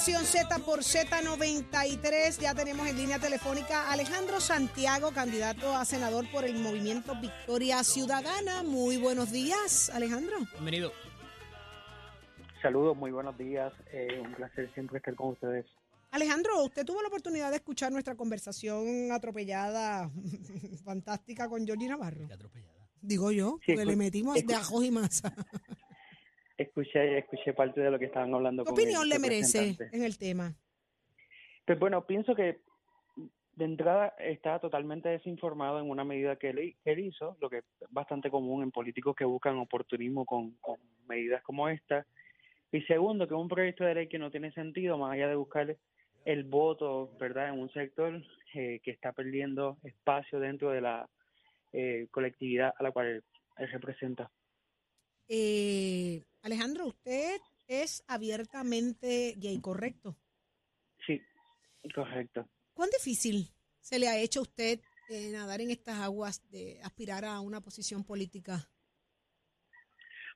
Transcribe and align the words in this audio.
Nación 0.00 0.24
Z 0.24 0.58
por 0.60 0.78
Z93. 0.78 2.38
Ya 2.40 2.54
tenemos 2.54 2.88
en 2.88 2.96
línea 2.96 3.18
telefónica 3.18 3.82
a 3.82 3.92
Alejandro 3.92 4.40
Santiago, 4.40 5.10
candidato 5.12 5.76
a 5.76 5.84
senador 5.84 6.24
por 6.32 6.46
el 6.46 6.54
movimiento 6.58 7.14
Victoria 7.20 7.84
Ciudadana. 7.84 8.62
Muy 8.62 8.96
buenos 8.96 9.30
días, 9.30 9.90
Alejandro. 9.90 10.38
Bienvenido. 10.54 10.90
Saludos, 12.62 12.96
muy 12.96 13.10
buenos 13.10 13.36
días. 13.36 13.74
Eh, 13.92 14.22
un 14.24 14.32
placer 14.36 14.72
siempre 14.72 14.96
estar 14.96 15.14
con 15.14 15.32
ustedes. 15.32 15.66
Alejandro, 16.12 16.64
usted 16.64 16.86
tuvo 16.86 17.02
la 17.02 17.08
oportunidad 17.08 17.50
de 17.50 17.56
escuchar 17.56 17.92
nuestra 17.92 18.14
conversación 18.14 19.12
atropellada, 19.12 20.10
fantástica 20.82 21.46
con 21.46 21.68
Jordi 21.68 21.88
Navarro. 21.88 22.24
atropellada? 22.32 22.70
Digo 23.02 23.32
yo, 23.32 23.58
Sí, 23.66 23.74
que 23.74 23.84
le 23.84 23.92
escu- 23.92 23.96
metimos 23.98 24.46
de 24.46 24.54
ajos 24.54 24.82
y 24.82 24.90
masa. 24.90 25.34
Escuché, 26.80 27.18
escuché 27.18 27.52
parte 27.52 27.80
de 27.80 27.90
lo 27.90 27.98
que 27.98 28.06
estaban 28.06 28.32
hablando. 28.32 28.64
¿Qué 28.64 28.70
con 28.70 28.78
opinión 28.78 29.08
le 29.08 29.18
merece 29.18 29.76
en 29.92 30.02
el 30.02 30.16
tema? 30.16 30.54
Pues 31.66 31.78
bueno, 31.78 32.06
pienso 32.06 32.34
que 32.34 32.60
de 33.56 33.64
entrada 33.64 34.14
está 34.18 34.58
totalmente 34.58 35.10
desinformado 35.10 35.78
en 35.78 35.90
una 35.90 36.04
medida 36.04 36.36
que 36.36 36.48
él, 36.48 36.76
que 36.82 36.92
él 36.92 37.00
hizo, 37.00 37.36
lo 37.40 37.50
que 37.50 37.58
es 37.58 37.64
bastante 37.90 38.30
común 38.30 38.62
en 38.62 38.70
políticos 38.70 39.14
que 39.14 39.26
buscan 39.26 39.58
oportunismo 39.58 40.24
con, 40.24 40.52
con 40.52 40.78
medidas 41.06 41.42
como 41.42 41.68
esta. 41.68 42.06
Y 42.72 42.80
segundo, 42.82 43.28
que 43.28 43.34
es 43.34 43.40
un 43.40 43.48
proyecto 43.48 43.84
de 43.84 43.94
ley 43.94 44.08
que 44.08 44.18
no 44.18 44.30
tiene 44.30 44.50
sentido, 44.52 44.96
más 44.96 45.12
allá 45.12 45.28
de 45.28 45.34
buscar 45.34 45.76
el 46.24 46.44
voto, 46.44 47.14
¿verdad?, 47.18 47.52
en 47.52 47.60
un 47.60 47.70
sector 47.72 48.22
eh, 48.54 48.80
que 48.82 48.90
está 48.90 49.12
perdiendo 49.12 49.76
espacio 49.84 50.40
dentro 50.40 50.70
de 50.70 50.80
la 50.80 51.08
eh, 51.72 52.06
colectividad 52.10 52.72
a 52.78 52.82
la 52.82 52.90
cual 52.90 53.06
él, 53.06 53.24
él 53.58 53.70
representa. 53.70 54.30
Eh, 55.28 56.22
Alejandro, 56.42 56.86
usted 56.86 57.38
es 57.68 58.02
abiertamente 58.08 59.34
gay, 59.36 59.60
¿correcto? 59.60 60.16
Sí, 61.06 61.20
correcto. 61.94 62.48
¿Cuán 62.74 62.90
difícil 62.90 63.48
se 63.80 63.98
le 63.98 64.08
ha 64.08 64.18
hecho 64.18 64.40
a 64.40 64.42
usted 64.42 64.80
eh, 65.10 65.30
nadar 65.32 65.60
en 65.60 65.70
estas 65.70 65.98
aguas 66.00 66.48
de 66.50 66.80
aspirar 66.82 67.24
a 67.24 67.40
una 67.40 67.60
posición 67.60 68.04
política? 68.04 68.68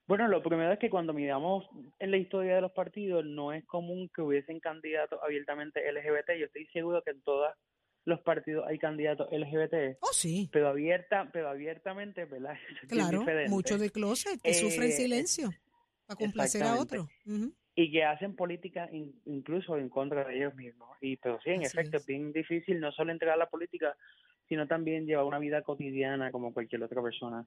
Bueno, 0.06 0.28
lo 0.28 0.42
primero 0.42 0.72
es 0.72 0.78
que 0.78 0.90
cuando 0.90 1.14
miramos 1.14 1.64
en 1.98 2.10
la 2.10 2.18
historia 2.18 2.56
de 2.56 2.60
los 2.60 2.72
partidos, 2.72 3.24
no 3.24 3.52
es 3.52 3.64
común 3.64 4.10
que 4.14 4.20
hubiesen 4.20 4.60
candidatos 4.60 5.18
abiertamente 5.22 5.80
LGBT. 5.90 6.38
Yo 6.38 6.46
estoy 6.46 6.66
seguro 6.66 7.02
que 7.02 7.12
en 7.12 7.22
todos 7.22 7.50
los 8.04 8.20
partidos 8.20 8.66
hay 8.68 8.78
candidatos 8.78 9.28
LGBT, 9.32 9.96
Oh, 10.00 10.12
sí, 10.12 10.50
pero 10.52 10.68
abierta, 10.68 11.30
pero 11.32 11.48
abiertamente, 11.48 12.26
¿verdad? 12.26 12.54
Claro, 12.90 13.24
muchos 13.48 13.80
de 13.80 13.88
closet 13.88 14.42
que 14.42 14.50
Eh, 14.50 14.54
sufren 14.54 14.92
silencio 14.92 15.54
para 16.06 16.18
complacer 16.18 16.62
a 16.64 16.76
otro. 16.76 17.08
Y 17.76 17.90
que 17.90 18.04
hacen 18.04 18.36
política 18.36 18.88
in- 18.92 19.20
incluso 19.26 19.76
en 19.76 19.88
contra 19.88 20.24
de 20.24 20.36
ellos 20.36 20.54
mismos. 20.54 20.90
Y 21.00 21.16
pero 21.16 21.40
sí, 21.42 21.50
en 21.50 21.64
Así 21.64 21.66
efecto, 21.66 21.96
es. 21.96 22.02
es 22.02 22.06
bien 22.06 22.32
difícil 22.32 22.78
no 22.80 22.92
solo 22.92 23.10
entrar 23.10 23.32
a 23.32 23.36
la 23.36 23.48
política, 23.50 23.96
sino 24.48 24.66
también 24.68 25.06
llevar 25.06 25.24
una 25.24 25.38
vida 25.38 25.62
cotidiana 25.62 26.30
como 26.30 26.52
cualquier 26.52 26.82
otra 26.84 27.02
persona 27.02 27.46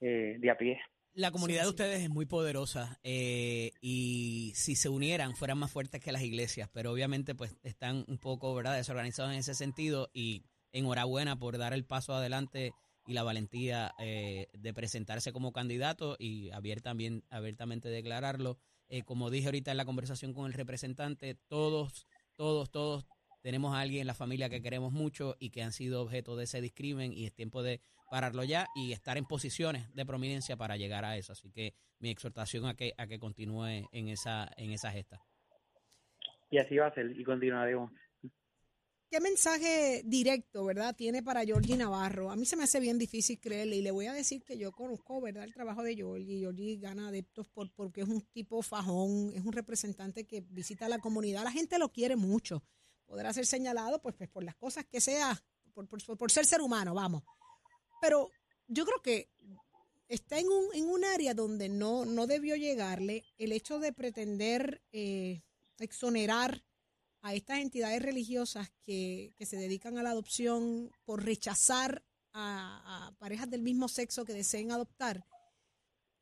eh, 0.00 0.36
de 0.38 0.50
a 0.50 0.56
pie. 0.56 0.78
La 1.14 1.30
comunidad 1.30 1.60
Sí, 1.60 1.64
de 1.64 1.68
sí. 1.68 1.70
ustedes 1.70 2.02
es 2.02 2.10
muy 2.10 2.26
poderosa 2.26 3.00
eh, 3.02 3.72
y 3.80 4.52
si 4.54 4.76
se 4.76 4.90
unieran 4.90 5.34
fueran 5.34 5.56
más 5.58 5.72
fuertes 5.72 6.00
que 6.02 6.12
las 6.12 6.22
iglesias, 6.22 6.68
pero 6.72 6.92
obviamente 6.92 7.34
pues 7.34 7.56
están 7.62 8.04
un 8.06 8.18
poco 8.18 8.54
verdad 8.54 8.76
desorganizados 8.76 9.32
en 9.32 9.38
ese 9.38 9.54
sentido 9.54 10.10
y 10.12 10.44
enhorabuena 10.72 11.36
por 11.38 11.56
dar 11.56 11.72
el 11.72 11.86
paso 11.86 12.12
adelante 12.14 12.72
y 13.06 13.14
la 13.14 13.22
valentía 13.22 13.94
eh, 13.98 14.48
de 14.52 14.74
presentarse 14.74 15.32
como 15.32 15.52
candidato 15.52 16.16
y 16.18 16.50
abiertamente, 16.50 17.26
abiertamente 17.30 17.88
declararlo. 17.88 18.58
Eh, 18.88 19.02
como 19.02 19.30
dije 19.30 19.46
ahorita 19.46 19.70
en 19.70 19.76
la 19.76 19.84
conversación 19.84 20.32
con 20.32 20.46
el 20.46 20.52
representante, 20.52 21.34
todos, 21.48 22.06
todos, 22.36 22.70
todos 22.70 23.06
tenemos 23.42 23.74
a 23.74 23.80
alguien 23.80 24.00
en 24.02 24.06
la 24.06 24.14
familia 24.14 24.48
que 24.48 24.62
queremos 24.62 24.92
mucho 24.92 25.36
y 25.38 25.50
que 25.50 25.62
han 25.62 25.72
sido 25.72 26.02
objeto 26.02 26.36
de 26.36 26.44
ese 26.44 26.60
discrimen 26.60 27.12
y 27.12 27.26
es 27.26 27.32
tiempo 27.32 27.62
de 27.62 27.80
pararlo 28.10 28.44
ya 28.44 28.66
y 28.74 28.92
estar 28.92 29.18
en 29.18 29.24
posiciones 29.24 29.92
de 29.94 30.06
prominencia 30.06 30.56
para 30.56 30.76
llegar 30.76 31.04
a 31.04 31.16
eso. 31.16 31.32
Así 31.32 31.50
que 31.50 31.74
mi 31.98 32.10
exhortación 32.10 32.66
a 32.66 32.74
que 32.74 32.92
a 32.98 33.06
que 33.06 33.18
continúe 33.18 33.88
en 33.92 34.08
esa 34.08 34.50
en 34.56 34.72
esa 34.72 34.90
gesta. 34.90 35.22
Y 36.50 36.58
así 36.58 36.76
va 36.76 36.86
a 36.86 36.94
ser 36.94 37.18
y 37.18 37.24
continuaremos. 37.24 37.92
¿Qué 39.08 39.20
mensaje 39.20 40.02
directo, 40.04 40.64
verdad, 40.64 40.94
tiene 40.96 41.22
para 41.22 41.44
Georgie 41.44 41.76
Navarro? 41.76 42.28
A 42.30 42.36
mí 42.36 42.44
se 42.44 42.56
me 42.56 42.64
hace 42.64 42.80
bien 42.80 42.98
difícil 42.98 43.38
creerle 43.38 43.76
y 43.76 43.82
le 43.82 43.92
voy 43.92 44.06
a 44.06 44.12
decir 44.12 44.42
que 44.42 44.58
yo 44.58 44.72
conozco, 44.72 45.20
verdad, 45.20 45.44
el 45.44 45.54
trabajo 45.54 45.84
de 45.84 45.94
Georgie. 45.94 46.40
Georgie 46.40 46.76
gana 46.76 47.08
adeptos 47.08 47.48
por, 47.48 47.70
porque 47.70 48.00
es 48.00 48.08
un 48.08 48.20
tipo 48.32 48.62
fajón, 48.62 49.32
es 49.32 49.44
un 49.44 49.52
representante 49.52 50.26
que 50.26 50.40
visita 50.40 50.88
la 50.88 50.98
comunidad. 50.98 51.44
La 51.44 51.52
gente 51.52 51.78
lo 51.78 51.92
quiere 51.92 52.16
mucho. 52.16 52.64
Podrá 53.06 53.32
ser 53.32 53.46
señalado, 53.46 54.02
pues, 54.02 54.16
pues 54.16 54.28
por 54.28 54.42
las 54.42 54.56
cosas 54.56 54.84
que 54.86 55.00
sea, 55.00 55.40
por, 55.72 55.86
por, 55.86 56.18
por 56.18 56.32
ser 56.32 56.44
ser 56.44 56.60
humano, 56.60 56.92
vamos. 56.92 57.22
Pero 58.00 58.28
yo 58.66 58.84
creo 58.84 59.00
que 59.02 59.30
está 60.08 60.40
en 60.40 60.48
un, 60.48 60.74
en 60.74 60.88
un 60.88 61.04
área 61.04 61.32
donde 61.32 61.68
no, 61.68 62.04
no 62.04 62.26
debió 62.26 62.56
llegarle 62.56 63.24
el 63.38 63.52
hecho 63.52 63.78
de 63.78 63.92
pretender 63.92 64.82
eh, 64.90 65.42
exonerar 65.78 66.65
a 67.26 67.34
estas 67.34 67.58
entidades 67.58 68.00
religiosas 68.00 68.70
que, 68.84 69.32
que 69.36 69.46
se 69.46 69.56
dedican 69.56 69.98
a 69.98 70.02
la 70.04 70.10
adopción 70.10 70.92
por 71.04 71.24
rechazar 71.24 72.04
a, 72.32 73.10
parejas 73.18 73.50
del 73.50 73.62
mismo 73.62 73.88
sexo 73.88 74.24
que 74.24 74.32
deseen 74.32 74.70
adoptar, 74.70 75.24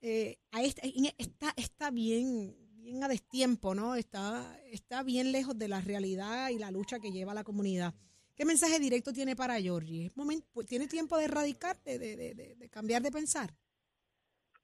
eh, 0.00 0.38
a 0.50 0.62
esta- 0.62 0.82
está, 1.19 1.53
está 1.56 1.91
bien, 1.91 2.56
bien 2.76 3.04
a 3.04 3.09
destiempo, 3.09 3.75
¿no? 3.75 3.97
Está, 3.97 4.59
está 4.70 5.03
bien 5.03 5.31
lejos 5.31 5.59
de 5.59 5.69
la 5.69 5.82
realidad 5.82 6.48
y 6.48 6.59
la 6.59 6.70
lucha 6.70 7.00
que 7.00 7.12
lleva 7.12 7.34
la 7.34 7.44
comunidad. 7.44 7.93
¿Qué 8.34 8.47
mensaje 8.47 8.78
directo 8.78 9.12
tiene 9.12 9.37
para 9.37 9.60
Georgie? 9.60 10.06
¿Es 10.06 10.12
pues, 10.53 10.66
¿Tiene 10.66 10.87
tiempo 10.88 11.19
de 11.19 11.25
erradicar, 11.26 11.82
de, 11.84 11.98
de- 11.98 12.34
de- 12.34 12.69
cambiar 12.70 13.03
de 13.03 13.12
pensar? 13.12 13.54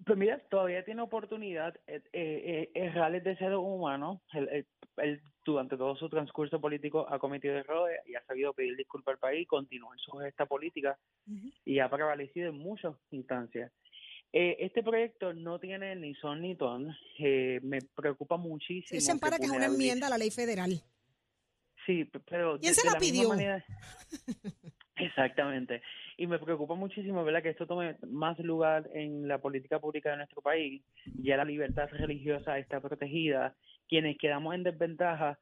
Pues 0.07 0.19
mira, 0.19 0.39
todavía 0.49 0.83
tiene 0.87 1.03
oportunidad. 1.03 1.75
Eh, 1.87 2.03
eh, 2.15 2.71
eh, 2.73 2.73
errores 2.75 3.23
de 3.23 3.37
ser 3.37 3.55
humano. 3.57 4.23
Él, 4.33 4.49
él- 4.51 4.67
él, 4.97 5.23
durante 5.53 5.77
todo 5.77 5.95
su 5.97 6.09
transcurso 6.09 6.61
político 6.61 7.07
ha 7.09 7.19
cometido 7.19 7.57
errores 7.57 7.99
y 8.07 8.15
ha 8.15 8.23
sabido 8.25 8.53
pedir 8.53 8.77
disculpas 8.77 9.15
al 9.15 9.19
país, 9.19 9.47
continúa 9.49 9.95
en 9.95 9.99
su 9.99 10.13
gesta 10.13 10.47
política 10.47 10.99
y 11.65 11.79
ha 11.79 11.89
prevalecido 11.91 12.49
en 12.51 12.57
muchas 12.59 12.95
instancias. 13.11 13.73
Eh, 14.33 14.57
este 14.61 14.83
proyecto 14.83 15.33
no 15.33 15.59
tiene 15.59 15.97
ni 15.97 16.15
son 16.15 16.41
ni 16.43 16.55
ton. 16.55 16.95
Eh, 17.19 17.59
me 17.63 17.79
preocupa 17.97 18.37
muchísimo. 18.37 19.01
Se 19.01 19.11
ampara 19.11 19.39
que 19.39 19.47
es 19.47 19.51
una 19.51 19.67
enmienda 19.67 20.07
a 20.07 20.11
la 20.11 20.19
ley 20.19 20.31
federal. 20.31 20.81
Sí, 21.87 22.05
pero 22.29 22.59
¿Quién 22.61 22.71
de- 22.71 22.75
se 22.75 22.87
de 22.87 22.93
la 22.95 22.99
pidió? 23.01 23.29
manera- 23.31 23.65
Exactamente. 24.97 25.83
Y 26.17 26.27
me 26.27 26.39
preocupa 26.39 26.75
muchísimo, 26.75 27.25
¿verdad? 27.25 27.43
Que 27.43 27.49
esto 27.51 27.67
tome 27.67 27.97
más 28.07 28.39
lugar 28.39 28.89
en 28.93 29.27
la 29.27 29.39
política 29.39 29.79
pública 29.81 30.11
de 30.11 30.19
nuestro 30.19 30.43
país. 30.43 30.83
Ya 31.23 31.37
la 31.39 31.45
libertad 31.45 31.89
religiosa 31.91 32.59
está 32.59 32.81
protegida. 32.81 33.57
Quienes 33.91 34.17
quedamos 34.19 34.55
en 34.55 34.63
desventaja, 34.63 35.37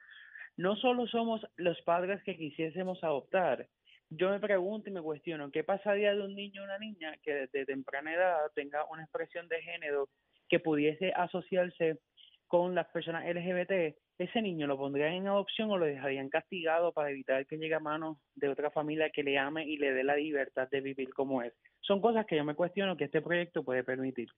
no 0.56 0.74
solo 0.76 1.06
somos 1.06 1.46
los 1.56 1.80
padres 1.82 2.22
que 2.24 2.36
quisiésemos 2.36 3.04
adoptar. 3.04 3.68
Yo 4.08 4.30
me 4.30 4.40
pregunto 4.40 4.88
y 4.88 4.92
me 4.92 5.02
cuestiono, 5.02 5.50
¿qué 5.50 5.62
pasaría 5.62 6.14
de 6.14 6.22
un 6.22 6.34
niño 6.34 6.62
o 6.62 6.64
una 6.64 6.78
niña 6.78 7.14
que 7.22 7.34
desde 7.34 7.66
temprana 7.66 8.14
edad 8.14 8.38
tenga 8.54 8.86
una 8.86 9.02
expresión 9.02 9.48
de 9.48 9.60
género 9.60 10.08
que 10.48 10.60
pudiese 10.60 11.12
asociarse 11.12 11.98
con 12.46 12.74
las 12.74 12.86
personas 12.88 13.26
LGBT, 13.26 13.94
ese 14.16 14.40
niño 14.40 14.66
lo 14.66 14.78
pondrían 14.78 15.12
en 15.12 15.26
adopción 15.26 15.70
o 15.70 15.76
lo 15.76 15.84
dejarían 15.84 16.30
castigado 16.30 16.92
para 16.92 17.10
evitar 17.10 17.46
que 17.46 17.58
llegue 17.58 17.74
a 17.74 17.80
manos 17.80 18.16
de 18.34 18.48
otra 18.48 18.70
familia 18.70 19.10
que 19.10 19.22
le 19.22 19.38
ame 19.38 19.66
y 19.66 19.76
le 19.76 19.92
dé 19.92 20.02
la 20.02 20.16
libertad 20.16 20.68
de 20.70 20.80
vivir 20.80 21.12
como 21.12 21.42
es. 21.42 21.52
Son 21.80 22.00
cosas 22.00 22.24
que 22.24 22.36
yo 22.36 22.44
me 22.44 22.54
cuestiono 22.54 22.96
que 22.96 23.04
este 23.04 23.20
proyecto 23.20 23.62
puede 23.62 23.84
permitir. 23.84 24.30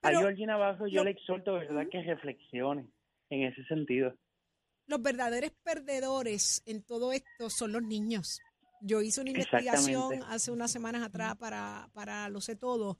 Pero 0.00 0.18
a 0.18 0.20
Georgina 0.22 0.54
Navarro 0.54 0.86
yo 0.86 1.04
le 1.04 1.10
exhorto, 1.10 1.52
¿verdad?, 1.52 1.86
que 1.90 2.02
reflexione 2.02 2.86
en 3.30 3.44
ese 3.44 3.64
sentido. 3.64 4.14
Los 4.86 5.00
verdaderos 5.02 5.52
perdedores 5.62 6.62
en 6.66 6.82
todo 6.82 7.12
esto 7.12 7.48
son 7.48 7.72
los 7.72 7.82
niños. 7.82 8.40
Yo 8.82 9.02
hice 9.02 9.20
una 9.20 9.30
investigación 9.30 10.22
hace 10.24 10.50
unas 10.50 10.70
semanas 10.70 11.02
atrás 11.02 11.36
para, 11.36 11.90
para 11.92 12.28
Lo 12.28 12.40
sé 12.40 12.56
todo 12.56 12.98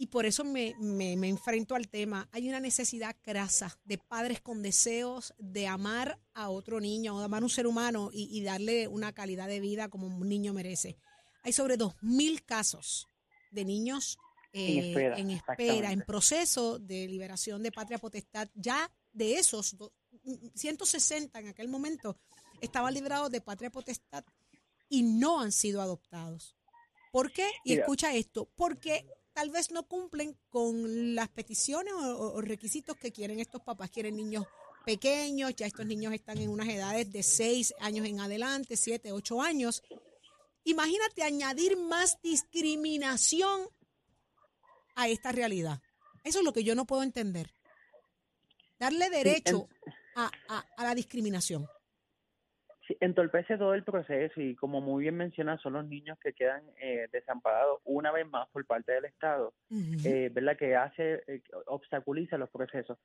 y 0.00 0.06
por 0.06 0.26
eso 0.26 0.44
me, 0.44 0.74
me, 0.78 1.16
me 1.16 1.28
enfrento 1.28 1.74
al 1.74 1.88
tema. 1.88 2.28
Hay 2.30 2.48
una 2.48 2.60
necesidad 2.60 3.16
crasa 3.20 3.76
de 3.84 3.98
padres 3.98 4.40
con 4.40 4.62
deseos 4.62 5.34
de 5.38 5.66
amar 5.66 6.20
a 6.34 6.50
otro 6.50 6.80
niño 6.80 7.16
o 7.16 7.18
de 7.18 7.24
amar 7.24 7.42
a 7.42 7.46
un 7.46 7.50
ser 7.50 7.66
humano 7.66 8.10
y, 8.12 8.28
y 8.30 8.44
darle 8.44 8.86
una 8.86 9.12
calidad 9.12 9.48
de 9.48 9.58
vida 9.58 9.88
como 9.88 10.06
un 10.06 10.28
niño 10.28 10.54
merece. 10.54 10.98
Hay 11.42 11.52
sobre 11.52 11.76
2.000 11.76 12.44
casos 12.44 13.08
de 13.50 13.64
niños 13.64 14.18
En 14.52 14.60
eh, 14.60 14.88
espera, 14.90 15.18
en, 15.18 15.30
espera, 15.30 15.62
en 15.64 15.70
exactamente. 15.72 16.06
proceso 16.06 16.78
de 16.78 17.08
liberación 17.08 17.62
de 17.62 17.72
patria 17.72 17.98
potestad. 17.98 18.48
Ya 18.54 18.90
de 19.18 19.38
esos 19.38 19.76
do- 19.76 19.92
160 20.54 21.38
en 21.40 21.48
aquel 21.48 21.68
momento 21.68 22.16
estaban 22.60 22.94
liberados 22.94 23.30
de 23.30 23.40
patria 23.40 23.70
potestad 23.70 24.24
y 24.88 25.02
no 25.02 25.40
han 25.40 25.52
sido 25.52 25.82
adoptados. 25.82 26.56
¿Por 27.12 27.30
qué? 27.32 27.48
Y 27.64 27.70
Mira. 27.70 27.82
escucha 27.82 28.14
esto, 28.14 28.48
porque 28.54 29.06
tal 29.32 29.50
vez 29.50 29.70
no 29.70 29.86
cumplen 29.86 30.38
con 30.48 31.14
las 31.14 31.28
peticiones 31.28 31.92
o, 31.94 31.98
o- 31.98 32.32
o 32.34 32.40
requisitos 32.40 32.96
que 32.96 33.12
quieren 33.12 33.40
estos 33.40 33.62
papás. 33.62 33.90
Quieren 33.90 34.16
niños 34.16 34.44
pequeños, 34.84 35.54
ya 35.56 35.66
estos 35.66 35.84
niños 35.86 36.12
están 36.14 36.38
en 36.38 36.48
unas 36.50 36.68
edades 36.68 37.10
de 37.12 37.22
6 37.22 37.74
años 37.80 38.06
en 38.06 38.20
adelante, 38.20 38.76
7, 38.76 39.12
8 39.12 39.42
años. 39.42 39.82
Imagínate 40.64 41.22
añadir 41.22 41.76
más 41.76 42.18
discriminación 42.22 43.68
a 44.94 45.08
esta 45.08 45.32
realidad. 45.32 45.80
Eso 46.24 46.38
es 46.40 46.44
lo 46.44 46.52
que 46.52 46.64
yo 46.64 46.74
no 46.74 46.84
puedo 46.86 47.02
entender. 47.02 47.54
Darle 48.78 49.10
derecho 49.10 49.68
a, 50.16 50.30
a 50.76 50.82
la 50.84 50.94
discriminación 50.94 51.66
entorpece 53.00 53.58
todo 53.58 53.74
el 53.74 53.84
proceso 53.84 54.40
y 54.40 54.54
como 54.54 54.80
muy 54.80 55.02
bien 55.02 55.16
mencionas, 55.16 55.60
son 55.60 55.74
los 55.74 55.86
niños 55.86 56.18
que 56.20 56.32
quedan 56.32 56.62
eh, 56.80 57.08
desamparados 57.12 57.80
una 57.84 58.12
vez 58.12 58.26
más 58.28 58.48
por 58.48 58.64
parte 58.66 58.92
del 58.92 59.04
Estado, 59.04 59.54
eh, 60.04 60.30
¿verdad? 60.32 60.56
Que 60.56 60.76
hace, 60.76 61.22
eh, 61.26 61.42
obstaculiza 61.66 62.38
los 62.38 62.50
procesos. 62.50 62.98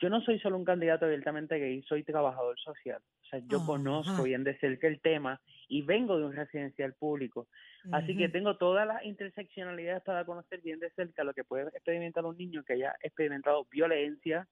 Yo 0.00 0.10
no 0.10 0.20
soy 0.22 0.38
solo 0.40 0.56
un 0.56 0.64
candidato 0.64 1.04
abiertamente 1.04 1.58
gay, 1.58 1.82
soy 1.82 2.02
trabajador 2.02 2.58
social. 2.58 3.00
O 3.22 3.26
sea, 3.26 3.40
yo 3.46 3.64
conozco 3.64 4.24
bien 4.24 4.44
de 4.44 4.58
cerca 4.58 4.88
el 4.88 5.00
tema 5.00 5.40
y 5.68 5.82
vengo 5.82 6.18
de 6.18 6.24
un 6.24 6.34
residencial 6.34 6.94
público. 6.94 7.46
Así 7.92 8.16
que 8.16 8.28
tengo 8.28 8.56
todas 8.56 8.86
las 8.86 9.04
interseccionalidades 9.04 10.02
para 10.02 10.24
conocer 10.24 10.60
bien 10.62 10.80
de 10.80 10.90
cerca 10.90 11.22
lo 11.22 11.32
que 11.32 11.44
puede 11.44 11.68
experimentar 11.68 12.24
un 12.24 12.36
niño 12.36 12.64
que 12.64 12.74
haya 12.74 12.96
experimentado 13.02 13.66
violencia 13.70 14.48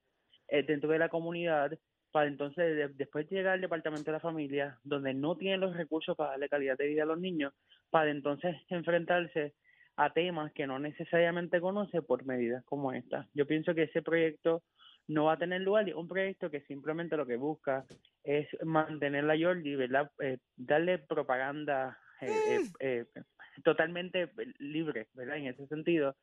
dentro 0.67 0.91
de 0.91 0.99
la 0.99 1.09
comunidad 1.09 1.73
para 2.13 2.29
entonces 2.29 2.95
después 2.97 3.29
llegar 3.31 3.55
al 3.55 3.61
departamento 3.61 4.05
de 4.05 4.13
la 4.13 4.21
familia, 4.21 4.79
donde 4.85 5.15
no 5.15 5.37
tienen 5.37 5.61
los 5.61 5.75
recursos 5.75 6.15
para 6.17 6.33
darle 6.33 6.49
calidad 6.49 6.77
de 6.77 6.87
vida 6.87 7.03
a 7.03 7.07
los 7.07 7.19
niños, 7.19 7.55
para 7.91 8.11
entonces 8.11 8.55
enfrentarse 8.69 9.55
a 9.97 10.13
temas 10.13 10.53
que 10.53 10.67
no 10.67 10.79
necesariamente 10.79 11.61
conoce 11.61 12.03
por 12.03 12.25
medidas 12.25 12.65
como 12.65 12.93
esta. 12.93 13.29
Yo 13.35 13.47
pienso 13.47 13.75
que 13.75 13.85
ese 13.85 14.03
proyecto 14.03 14.63
no 15.09 15.25
va 15.25 15.35
a 15.35 15.39
tener 15.39 15.63
lugar, 15.63 15.89
es 15.89 15.95
un 15.95 16.09
proyecto 16.09 16.51
que 16.51 16.61
simplemente 16.63 17.17
lo 17.17 17.27
que 17.27 17.37
busca 17.37 17.85
es 18.23 18.47
mantener 18.63 19.25
la 19.25 19.37
Georgie, 19.37 19.77
¿verdad? 19.77 20.11
Eh, 20.21 20.39
darle 20.57 20.99
propaganda 20.99 21.99
eh, 22.21 22.61
eh, 22.79 23.05
mm. 23.15 23.63
totalmente 23.63 24.31
libre, 24.59 25.09
¿verdad? 25.15 25.39
En 25.39 25.47
ese 25.49 25.67
sentido. 25.67 26.17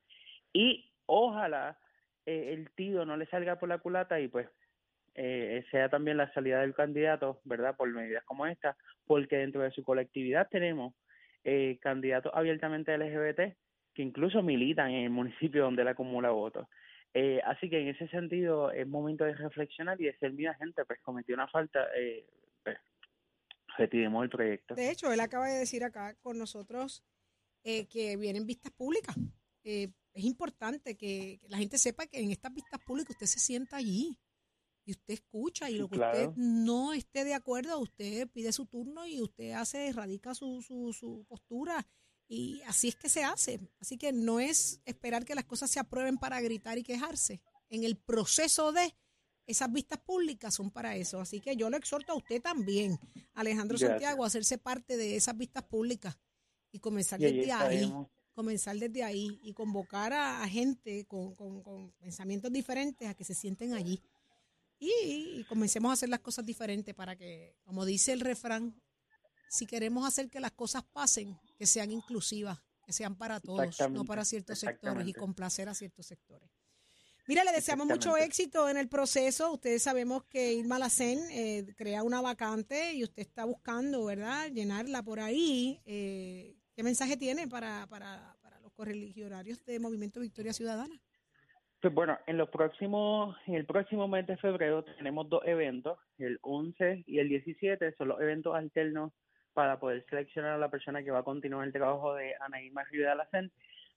Y 0.53 0.91
ojalá 1.05 1.77
el 2.29 2.71
tío 2.71 3.05
no 3.05 3.17
le 3.17 3.25
salga 3.27 3.57
por 3.57 3.69
la 3.69 3.79
culata 3.79 4.19
y 4.19 4.27
pues 4.27 4.47
eh, 5.15 5.65
sea 5.71 5.89
también 5.89 6.17
la 6.17 6.31
salida 6.33 6.61
del 6.61 6.73
candidato, 6.73 7.41
¿verdad? 7.43 7.75
Por 7.75 7.89
medidas 7.89 8.23
como 8.25 8.45
esta, 8.45 8.77
porque 9.05 9.37
dentro 9.37 9.61
de 9.61 9.71
su 9.71 9.83
colectividad 9.83 10.47
tenemos 10.49 10.93
eh, 11.43 11.77
candidatos 11.81 12.31
abiertamente 12.35 12.97
LGBT 12.97 13.55
que 13.93 14.01
incluso 14.01 14.41
militan 14.41 14.91
en 14.91 15.03
el 15.05 15.09
municipio 15.09 15.63
donde 15.63 15.81
él 15.81 15.87
acumula 15.87 16.29
votos. 16.29 16.67
Eh, 17.13 17.41
así 17.45 17.69
que 17.69 17.81
en 17.81 17.87
ese 17.87 18.07
sentido 18.09 18.71
es 18.71 18.87
momento 18.87 19.25
de 19.25 19.33
reflexionar 19.33 19.99
y 19.99 20.05
de 20.05 20.17
ser 20.17 20.31
mira 20.31 20.53
gente, 20.55 20.85
pues 20.85 20.99
cometió 21.01 21.33
una 21.33 21.47
falta, 21.47 21.87
eh, 21.97 22.25
pues, 22.63 22.77
retiremos 23.77 24.23
el 24.23 24.29
proyecto. 24.29 24.75
De 24.75 24.91
hecho, 24.91 25.11
él 25.11 25.19
acaba 25.19 25.47
de 25.47 25.59
decir 25.59 25.83
acá 25.83 26.15
con 26.21 26.37
nosotros 26.37 27.03
eh, 27.63 27.87
que 27.87 28.15
vienen 28.15 28.45
vistas 28.45 28.71
públicas. 28.71 29.15
Es 29.63 30.23
importante 30.23 30.95
que, 30.95 31.39
la 31.47 31.57
gente 31.57 31.77
sepa 31.77 32.07
que 32.07 32.19
en 32.19 32.31
estas 32.31 32.53
vistas 32.53 32.79
públicas 32.85 33.15
usted 33.15 33.27
se 33.27 33.39
sienta 33.39 33.77
allí 33.77 34.17
y 34.85 34.91
usted 34.91 35.13
escucha 35.13 35.69
y 35.69 35.77
lo 35.77 35.89
que 35.89 35.99
usted 35.99 36.29
no 36.35 36.93
esté 36.93 37.23
de 37.23 37.33
acuerdo, 37.33 37.79
usted 37.79 38.27
pide 38.29 38.51
su 38.51 38.65
turno 38.65 39.05
y 39.05 39.21
usted 39.21 39.51
hace, 39.51 39.91
radica 39.91 40.33
su, 40.33 40.61
su, 40.61 40.93
su 40.93 41.25
postura 41.27 41.85
y 42.27 42.61
así 42.67 42.89
es 42.89 42.95
que 42.95 43.09
se 43.09 43.23
hace. 43.23 43.59
Así 43.79 43.97
que 43.97 44.11
no 44.13 44.39
es 44.39 44.81
esperar 44.85 45.25
que 45.25 45.35
las 45.35 45.45
cosas 45.45 45.71
se 45.71 45.79
aprueben 45.79 46.17
para 46.17 46.39
gritar 46.41 46.77
y 46.77 46.83
quejarse. 46.83 47.41
En 47.69 47.83
el 47.83 47.97
proceso 47.97 48.71
de 48.71 48.95
esas 49.47 49.71
vistas 49.71 49.99
públicas 49.99 50.53
son 50.53 50.69
para 50.69 50.95
eso. 50.95 51.19
Así 51.19 51.39
que 51.39 51.55
yo 51.55 51.71
lo 51.71 51.77
exhorto 51.77 52.13
a 52.13 52.15
usted 52.15 52.39
también, 52.39 52.99
Alejandro 53.33 53.79
Santiago, 53.79 54.23
a 54.23 54.27
hacerse 54.27 54.59
parte 54.59 54.95
de 54.95 55.15
esas 55.15 55.35
vistas 55.35 55.63
públicas 55.63 56.19
y 56.71 56.79
comenzar 56.79 57.19
desde 57.19 57.51
ahí. 57.51 57.91
Comenzar 58.39 58.77
desde 58.77 59.03
ahí 59.03 59.37
y 59.43 59.51
convocar 59.51 60.13
a, 60.13 60.47
gente 60.47 61.05
con, 61.05 61.35
con 61.35 61.91
pensamientos 61.99 62.49
diferentes 62.53 63.05
a 63.05 63.13
que 63.13 63.25
se 63.25 63.33
sienten 63.33 63.73
allí 63.73 64.01
y, 64.79 65.43
comencemos 65.49 65.89
a 65.89 65.93
hacer 65.93 66.09
las 66.09 66.19
cosas 66.19 66.45
diferentes 66.45 66.95
para 66.95 67.15
que, 67.15 67.57
como 67.65 67.85
dice 67.85 68.13
el 68.13 68.21
refrán, 68.21 68.81
si 69.49 69.65
queremos 69.65 70.07
hacer 70.07 70.29
que 70.29 70.39
las 70.39 70.51
cosas 70.51 70.83
pasen, 70.93 71.37
que 71.57 71.65
sean 71.65 71.91
inclusivas, 71.91 72.59
que 72.85 72.93
sean 72.93 73.15
para 73.15 73.41
todos, 73.41 73.75
no 73.91 74.05
para 74.05 74.23
ciertos 74.23 74.59
sectores 74.59 75.07
y 75.07 75.13
complacer 75.13 75.67
a 75.67 75.75
ciertos 75.75 76.05
sectores. 76.05 76.49
Mira, 77.27 77.43
le 77.43 77.51
deseamos 77.51 77.85
mucho 77.85 78.17
éxito 78.17 78.69
en 78.69 78.77
el 78.77 78.87
proceso. 78.87 79.51
Ustedes 79.51 79.83
sabemos 79.83 80.23
que 80.23 80.53
Irma 80.53 80.79
Lacen 80.79 81.19
eh, 81.29 81.75
crea 81.77 82.01
una 82.01 82.21
vacante 82.21 82.93
y 82.93 83.03
usted 83.03 83.21
está 83.21 83.45
buscando, 83.45 84.05
¿verdad?, 84.05 84.49
llenarla 84.49 85.03
por 85.03 85.19
ahí. 85.19 85.79
Eh, 85.85 86.55
¿Qué 86.79 86.83
mensaje 86.83 87.17
tiene 87.17 87.45
para, 87.45 87.85
para, 87.89 88.37
para 88.41 88.57
los 88.61 88.71
correligionarios 88.71 89.65
de 89.65 89.81
Movimiento 89.81 90.21
Victoria 90.21 90.53
Ciudadana? 90.53 90.95
Pues 91.81 91.93
bueno, 91.93 92.17
en 92.25 92.37
los 92.37 92.47
próximos, 92.47 93.35
en 93.47 93.55
el 93.55 93.65
próximo 93.65 94.07
mes 94.07 94.25
de 94.27 94.37
febrero 94.37 94.85
tenemos 94.85 95.27
dos 95.27 95.41
eventos, 95.45 95.99
el 96.19 96.39
11 96.41 97.03
y 97.05 97.19
el 97.19 97.27
17, 97.27 97.95
son 97.97 98.07
los 98.07 98.21
eventos 98.21 98.55
alternos 98.55 99.11
para 99.51 99.77
poder 99.77 100.05
seleccionar 100.09 100.53
a 100.53 100.57
la 100.57 100.69
persona 100.69 101.03
que 101.03 101.11
va 101.11 101.19
a 101.19 101.23
continuar 101.23 101.67
el 101.67 101.73
trabajo 101.73 102.15
de 102.15 102.33
Anaíma 102.39 102.85
Rivera. 102.85 103.27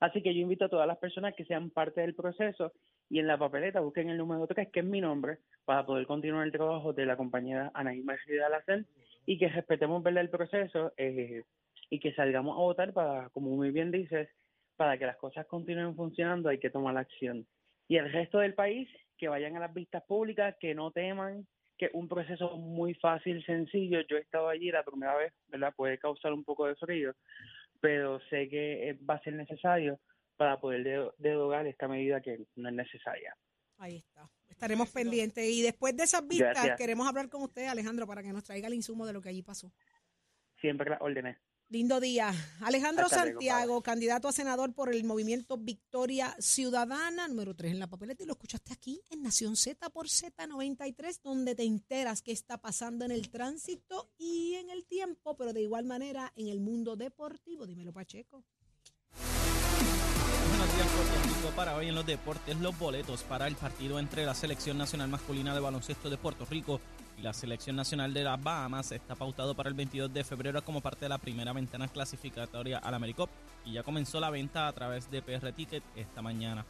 Así 0.01 0.21
que 0.21 0.35
yo 0.35 0.41
invito 0.41 0.65
a 0.65 0.69
todas 0.69 0.89
las 0.89 0.99
personas 0.99 1.37
que 1.37 1.45
sean 1.45 1.71
parte 1.71 2.01
del 2.01 2.17
proceso 2.17 2.73
y 3.09 3.21
en 3.21 3.29
la 3.29 3.39
papeleta 3.39 3.79
busquen 3.79 4.09
el 4.09 4.19
número 4.19 4.49
3, 4.49 4.71
que 4.73 4.81
es 4.81 4.87
mi 4.87 5.01
nombre, 5.01 5.39
para 5.65 5.87
poder 5.87 6.05
continuar 6.09 6.45
el 6.45 6.51
trabajo 6.51 6.93
de 6.93 7.07
la 7.07 7.17
compañera 7.17 7.71
Anaíma 7.75 8.17
Rivera 8.27 8.65
y 9.25 9.39
que 9.39 9.47
respetemos 9.51 10.03
verle 10.03 10.23
el 10.23 10.31
proceso 10.31 10.93
eh, 10.97 11.45
y 11.93 12.01
que 12.01 12.15
salgamos 12.15 12.57
a 12.57 12.63
votar 12.63 12.95
para, 12.95 13.29
como 13.31 13.51
muy 13.51 13.71
bien 13.71 13.91
dices, 13.91 14.27
para 14.77 14.97
que 14.97 15.05
las 15.05 15.19
cosas 15.19 15.47
continúen 15.47 15.95
funcionando 15.95 16.49
hay 16.49 16.59
que 16.59 16.71
tomar 16.71 16.95
la 16.95 17.01
acción 17.01 17.47
y 17.87 17.99
el 17.99 18.11
resto 18.11 18.39
del 18.39 18.55
país 18.55 18.89
que 19.19 19.29
vayan 19.29 19.55
a 19.57 19.61
las 19.61 19.75
vistas 19.75 20.03
públicas, 20.05 20.57
que 20.59 20.75
no 20.75 20.91
teman, 20.93 21.47
que 21.77 21.91
un 21.93 22.09
proceso 22.09 22.57
muy 22.57 22.95
fácil, 22.95 23.45
sencillo. 23.45 24.01
Yo 24.09 24.17
he 24.17 24.21
estado 24.21 24.49
allí 24.49 24.71
la 24.71 24.83
primera 24.83 25.15
vez, 25.15 25.35
¿verdad? 25.49 25.75
Puede 25.77 25.99
causar 25.99 26.33
un 26.33 26.43
poco 26.43 26.67
de 26.67 26.75
frío, 26.77 27.13
pero 27.83 28.19
sé 28.31 28.49
que 28.49 28.89
eh, 28.89 28.99
va 29.09 29.17
a 29.17 29.23
ser 29.23 29.35
necesario 29.35 30.01
para 30.39 30.59
poder 30.59 31.13
derogar 31.19 31.67
esta 31.67 31.87
medida 31.87 32.23
que 32.23 32.47
no 32.57 32.71
es 32.71 32.75
necesaria. 32.75 33.37
Ahí 33.77 33.97
está. 33.99 34.27
Estaremos 34.49 34.91
pendientes. 34.91 35.45
Y 35.45 35.61
después 35.61 35.95
de 35.95 36.05
esas 36.05 36.27
vistas, 36.27 36.77
queremos 36.79 37.07
hablar 37.07 37.29
con 37.29 37.43
usted, 37.43 37.67
Alejandro, 37.67 38.07
para 38.07 38.23
que 38.23 38.33
nos 38.33 38.45
traiga 38.45 38.69
el 38.69 38.75
insumo 38.75 39.07
de 39.07 39.13
lo 39.13 39.21
que 39.21 39.29
allí 39.29 39.43
pasó. 39.43 39.71
Siempre 40.63 40.89
las 40.89 41.03
ordené. 41.03 41.37
Lindo 41.73 42.01
día. 42.01 42.35
Alejandro 42.61 43.09
Santiago, 43.09 43.83
candidato 43.83 44.29
a 44.29 44.33
senador 44.33 44.75
por 44.75 44.95
el 44.95 45.05
movimiento 45.05 45.57
Victoria 45.57 46.37
Ciudadana, 46.39 47.29
número 47.29 47.57
3 47.57 47.73
en 47.73 47.79
la 47.79 47.87
papeleta, 47.87 48.23
y 48.23 48.27
lo 48.27 48.35
escuchaste 48.35 48.75
aquí 48.75 49.01
en 49.09 49.23
Nación 49.23 49.57
Z 49.57 49.89
por 49.89 50.07
Z93, 50.07 51.23
donde 51.23 51.55
te 51.55 51.63
enteras 51.63 52.21
qué 52.21 52.33
está 52.33 52.59
pasando 52.59 53.07
en 53.07 53.11
el 53.11 53.31
tránsito 53.31 54.11
y 54.19 54.53
en 54.57 54.69
el 54.69 54.85
tiempo, 54.85 55.35
pero 55.35 55.55
de 55.55 55.63
igual 55.63 55.87
manera 55.87 56.31
en 56.37 56.49
el 56.49 56.61
mundo 56.61 56.95
deportivo. 56.95 57.67
Dímelo, 57.67 57.95
Pacheco. 57.95 58.45
Buenos 60.51 60.75
días, 60.77 60.89
Puerto 60.89 61.23
Rico. 61.27 61.57
Para 61.57 61.75
hoy 61.75 61.89
en 61.89 61.95
los 61.95 62.05
deportes, 62.05 62.57
los 62.59 62.79
boletos 62.79 63.23
para 63.23 63.47
el 63.47 63.57
partido 63.57 63.99
entre 63.99 64.27
la 64.27 64.35
Selección 64.35 64.77
Nacional 64.77 65.09
Masculina 65.09 65.55
de 65.55 65.61
Baloncesto 65.61 66.11
de 66.11 66.19
Puerto 66.19 66.45
Rico 66.45 66.83
la 67.23 67.33
selección 67.33 67.77
nacional 67.77 68.13
de 68.13 68.25
las 68.25 68.43
Bahamas 68.43 68.91
está 68.91 69.15
pautado 69.15 69.55
para 69.55 69.69
el 69.69 69.77
22 69.77 70.13
de 70.13 70.25
febrero 70.25 70.65
como 70.65 70.81
parte 70.81 71.05
de 71.05 71.09
la 71.09 71.19
primera 71.19 71.53
ventana 71.53 71.87
clasificatoria 71.87 72.79
al 72.79 72.95
AmeriCup 72.95 73.31
y 73.65 73.75
ya 73.75 73.85
comenzó 73.85 74.19
la 74.19 74.31
venta 74.31 74.67
a 74.67 74.73
través 74.73 75.09
de 75.09 75.23
PR 75.23 75.53
Ticket 75.53 75.85
esta 75.95 76.21
mañana. 76.21 76.67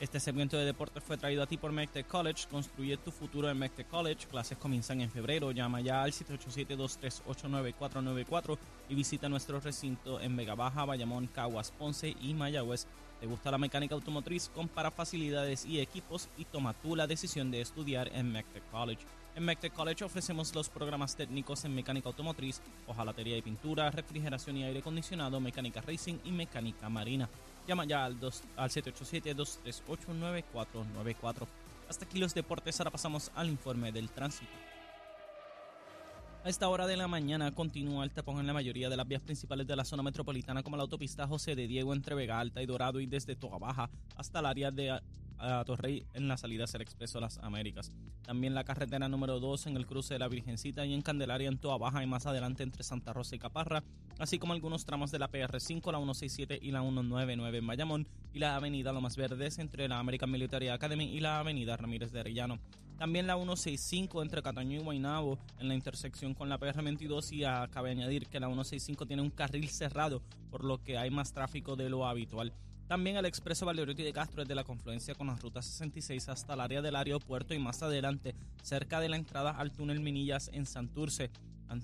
Este 0.00 0.20
segmento 0.20 0.56
de 0.56 0.64
deportes 0.64 1.02
fue 1.02 1.16
traído 1.16 1.42
a 1.42 1.46
ti 1.46 1.56
por 1.56 1.72
MECTEC 1.72 2.06
College. 2.06 2.46
Construye 2.48 2.96
tu 2.98 3.10
futuro 3.10 3.50
en 3.50 3.58
MECTEC 3.58 3.88
College. 3.88 4.28
Clases 4.28 4.56
comienzan 4.56 5.00
en 5.00 5.10
febrero. 5.10 5.50
Llama 5.50 5.80
ya 5.80 6.04
al 6.04 6.12
787-238-9494 6.12 8.56
y 8.88 8.94
visita 8.94 9.28
nuestro 9.28 9.58
recinto 9.58 10.20
en 10.20 10.36
Vega 10.36 10.54
Baja, 10.54 10.84
Bayamón, 10.84 11.26
Caguas, 11.26 11.72
Ponce 11.72 12.14
y 12.20 12.32
Mayagüez. 12.32 12.86
¿Te 13.18 13.26
gusta 13.26 13.50
la 13.50 13.58
mecánica 13.58 13.96
automotriz? 13.96 14.48
Compara 14.54 14.92
facilidades 14.92 15.66
y 15.66 15.80
equipos 15.80 16.28
y 16.38 16.44
toma 16.44 16.74
tú 16.74 16.94
la 16.94 17.08
decisión 17.08 17.50
de 17.50 17.60
estudiar 17.60 18.08
en 18.14 18.30
MECTEC 18.30 18.70
College. 18.70 19.02
En 19.38 19.44
MECTEC 19.44 19.72
College 19.72 20.04
ofrecemos 20.04 20.52
los 20.52 20.68
programas 20.68 21.14
técnicos 21.14 21.64
en 21.64 21.72
mecánica 21.72 22.08
automotriz, 22.08 22.60
hojalatería 22.88 23.36
y 23.36 23.42
pintura, 23.42 23.88
refrigeración 23.88 24.56
y 24.56 24.64
aire 24.64 24.80
acondicionado, 24.80 25.38
mecánica 25.38 25.80
racing 25.80 26.16
y 26.24 26.32
mecánica 26.32 26.88
marina. 26.88 27.28
Llama 27.64 27.84
ya 27.84 28.04
al, 28.04 28.18
al 28.56 28.70
787-238-9494. 28.70 31.46
Hasta 31.88 32.04
aquí 32.04 32.18
los 32.18 32.34
deportes, 32.34 32.80
ahora 32.80 32.90
pasamos 32.90 33.30
al 33.36 33.48
informe 33.48 33.92
del 33.92 34.10
tránsito. 34.10 34.50
A 36.44 36.48
esta 36.48 36.68
hora 36.68 36.88
de 36.88 36.96
la 36.96 37.06
mañana 37.06 37.54
continúa 37.54 38.02
el 38.02 38.10
tapón 38.10 38.40
en 38.40 38.46
la 38.48 38.52
mayoría 38.52 38.88
de 38.88 38.96
las 38.96 39.06
vías 39.06 39.22
principales 39.22 39.68
de 39.68 39.76
la 39.76 39.84
zona 39.84 40.02
metropolitana 40.02 40.64
como 40.64 40.76
la 40.76 40.82
autopista 40.82 41.28
José 41.28 41.54
de 41.54 41.68
Diego 41.68 41.92
entre 41.92 42.16
Vega 42.16 42.40
Alta 42.40 42.60
y 42.60 42.66
Dorado 42.66 42.98
y 42.98 43.06
desde 43.06 43.36
Toga 43.36 43.58
Baja 43.58 43.88
hasta 44.16 44.40
el 44.40 44.46
área 44.46 44.72
de 44.72 45.00
a 45.38 45.64
Torrey 45.64 46.04
en 46.14 46.28
la 46.28 46.36
salida 46.36 46.64
hacia 46.64 46.78
el 46.78 46.82
Expreso 46.82 47.20
Las 47.20 47.38
Américas. 47.38 47.92
También 48.22 48.54
la 48.54 48.64
carretera 48.64 49.08
número 49.08 49.40
2 49.40 49.68
en 49.68 49.76
el 49.76 49.86
cruce 49.86 50.14
de 50.14 50.20
la 50.20 50.28
Virgencita 50.28 50.84
y 50.84 50.94
en 50.94 51.02
Candelaria 51.02 51.48
en 51.48 51.58
Toa 51.58 51.78
Baja 51.78 52.02
y 52.02 52.06
más 52.06 52.26
adelante 52.26 52.62
entre 52.62 52.82
Santa 52.82 53.12
Rosa 53.12 53.36
y 53.36 53.38
Caparra, 53.38 53.82
así 54.18 54.38
como 54.38 54.52
algunos 54.52 54.84
tramos 54.84 55.10
de 55.10 55.18
la 55.18 55.30
PR5, 55.30 55.92
la 55.92 55.98
167 55.98 56.58
y 56.60 56.70
la 56.70 56.80
199 56.80 57.58
en 57.58 57.66
Bayamón 57.66 58.08
y 58.32 58.38
la 58.38 58.56
avenida 58.56 58.92
Lomas 58.92 59.16
Verdes 59.16 59.58
entre 59.58 59.88
la 59.88 59.98
American 59.98 60.30
Military 60.30 60.68
Academy 60.68 61.04
y 61.04 61.20
la 61.20 61.38
avenida 61.38 61.76
Ramírez 61.76 62.12
de 62.12 62.20
Arellano. 62.20 62.58
También 62.98 63.28
la 63.28 63.36
165 63.36 64.22
entre 64.22 64.42
Cataño 64.42 64.80
y 64.80 64.82
Guaynabo 64.82 65.38
en 65.60 65.68
la 65.68 65.74
intersección 65.74 66.34
con 66.34 66.48
la 66.48 66.58
PR22 66.58 67.32
y 67.32 67.44
acabe 67.44 67.90
de 67.90 68.02
añadir 68.02 68.26
que 68.26 68.40
la 68.40 68.48
165 68.48 69.06
tiene 69.06 69.22
un 69.22 69.30
carril 69.30 69.68
cerrado 69.68 70.20
por 70.50 70.64
lo 70.64 70.82
que 70.82 70.98
hay 70.98 71.08
más 71.08 71.32
tráfico 71.32 71.76
de 71.76 71.90
lo 71.90 72.06
habitual. 72.06 72.52
También 72.88 73.16
el 73.16 73.26
expreso 73.26 73.66
Valdoriotti 73.66 74.02
de 74.02 74.14
Castro 74.14 74.40
es 74.40 74.48
de 74.48 74.54
la 74.54 74.64
confluencia 74.64 75.14
con 75.14 75.26
la 75.26 75.36
ruta 75.36 75.60
66 75.60 76.26
hasta 76.30 76.54
el 76.54 76.60
área 76.60 76.80
del 76.80 76.96
aeropuerto 76.96 77.52
y 77.52 77.58
más 77.58 77.82
adelante 77.82 78.34
cerca 78.62 78.98
de 78.98 79.10
la 79.10 79.16
entrada 79.16 79.50
al 79.50 79.72
túnel 79.72 80.00
Minillas 80.00 80.48
en 80.54 80.64
Santurce. 80.64 81.30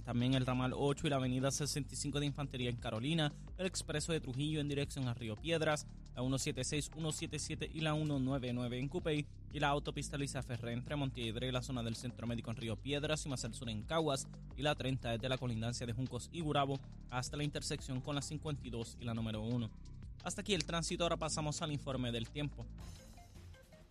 También 0.07 0.33
el 0.33 0.47
ramal 0.47 0.73
8 0.75 1.07
y 1.07 1.11
la 1.11 1.17
avenida 1.17 1.51
65 1.51 2.19
de 2.19 2.25
Infantería 2.25 2.71
en 2.71 2.77
Carolina, 2.77 3.35
el 3.59 3.67
expreso 3.67 4.13
de 4.13 4.21
Trujillo 4.21 4.61
en 4.61 4.69
dirección 4.69 5.07
a 5.07 5.13
Río 5.13 5.37
Piedras, 5.37 5.87
la 6.17 6.23
176, 6.23 6.87
177 6.87 7.71
y 7.75 7.81
la 7.81 7.93
199 7.93 8.79
en 8.79 8.89
Cupey 8.89 9.27
y 9.53 9.61
la 9.61 9.69
autopista 9.69 10.17
Luisa 10.17 10.43
Ferré 10.43 10.73
entre 10.73 10.97
Montiedre 10.97 11.49
y 11.49 11.53
la 11.53 11.61
zona 11.61 11.83
del 11.83 11.97
Centro 11.97 12.27
Médico 12.27 12.51
en 12.51 12.57
Río 12.57 12.77
Piedras 12.77 13.27
y 13.27 13.29
más 13.29 13.45
al 13.45 13.53
sur 13.53 13.69
en 13.69 13.83
Caguas 13.83 14.27
y 14.57 14.63
la 14.63 14.75
30 14.75 15.11
desde 15.11 15.29
la 15.29 15.37
colindancia 15.37 15.87
de 15.87 15.93
Juncos 15.93 16.31
y 16.33 16.41
Burabo 16.41 16.81
hasta 17.11 17.37
la 17.37 17.45
intersección 17.45 18.01
con 18.01 18.15
la 18.15 18.23
52 18.23 18.97
y 19.01 19.05
la 19.05 19.13
número 19.13 19.43
1. 19.43 19.69
Hasta 20.25 20.41
aquí 20.41 20.55
el 20.55 20.65
tránsito, 20.65 21.05
ahora 21.05 21.19
pasamos 21.19 21.61
al 21.61 21.71
informe 21.71 22.11
del 22.11 22.31
tiempo. 22.31 22.65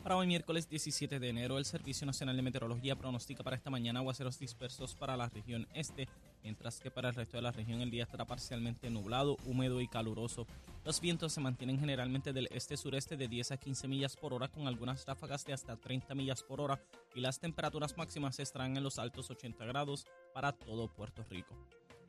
Para 0.02 0.18
hoy 0.18 0.26
miércoles 0.26 0.68
17 0.68 1.20
de 1.20 1.30
enero, 1.30 1.60
el 1.60 1.64
Servicio 1.64 2.08
Nacional 2.08 2.36
de 2.36 2.42
Meteorología 2.42 2.96
pronostica 2.98 3.44
para 3.44 3.56
esta 3.56 3.70
mañana 3.70 4.00
aguaceros 4.00 4.40
dispersos 4.40 4.96
para 4.96 5.16
la 5.16 5.30
región 5.30 5.68
este, 5.76 6.10
mientras 6.42 6.80
que 6.80 6.90
para 6.92 7.10
el 7.10 7.16
resto 7.16 7.38
de 7.38 7.44
la 7.44 7.52
región 7.52 7.82
el 7.82 7.92
día 7.92 8.04
estará 8.04 8.26
parcialmente 8.26 8.90
nublado, 8.90 9.38
húmedo 9.46 9.80
y 9.80 9.88
caluroso. 9.88 10.48
Los 10.84 11.00
vientos 11.00 11.32
se 11.32 11.40
mantienen 11.40 11.80
generalmente 11.80 12.34
del 12.34 12.50
este-sureste 12.52 13.16
de 13.16 13.28
10 13.28 13.52
a 13.52 13.58
15 13.58 13.88
millas 13.88 14.18
por 14.18 14.34
hora 14.34 14.48
con 14.48 14.68
algunas 14.68 15.06
ráfagas 15.06 15.46
de 15.46 15.54
hasta 15.54 15.78
30 15.78 16.16
millas 16.16 16.42
por 16.42 16.60
hora 16.60 16.82
y 17.14 17.22
las 17.22 17.40
temperaturas 17.40 17.96
máximas 17.96 18.40
estarán 18.40 18.76
en 18.76 18.84
los 18.84 18.98
altos 18.98 19.30
80 19.30 19.64
grados 19.66 20.06
para 20.34 20.52
todo 20.52 20.88
Puerto 20.88 21.24
Rico. 21.30 21.56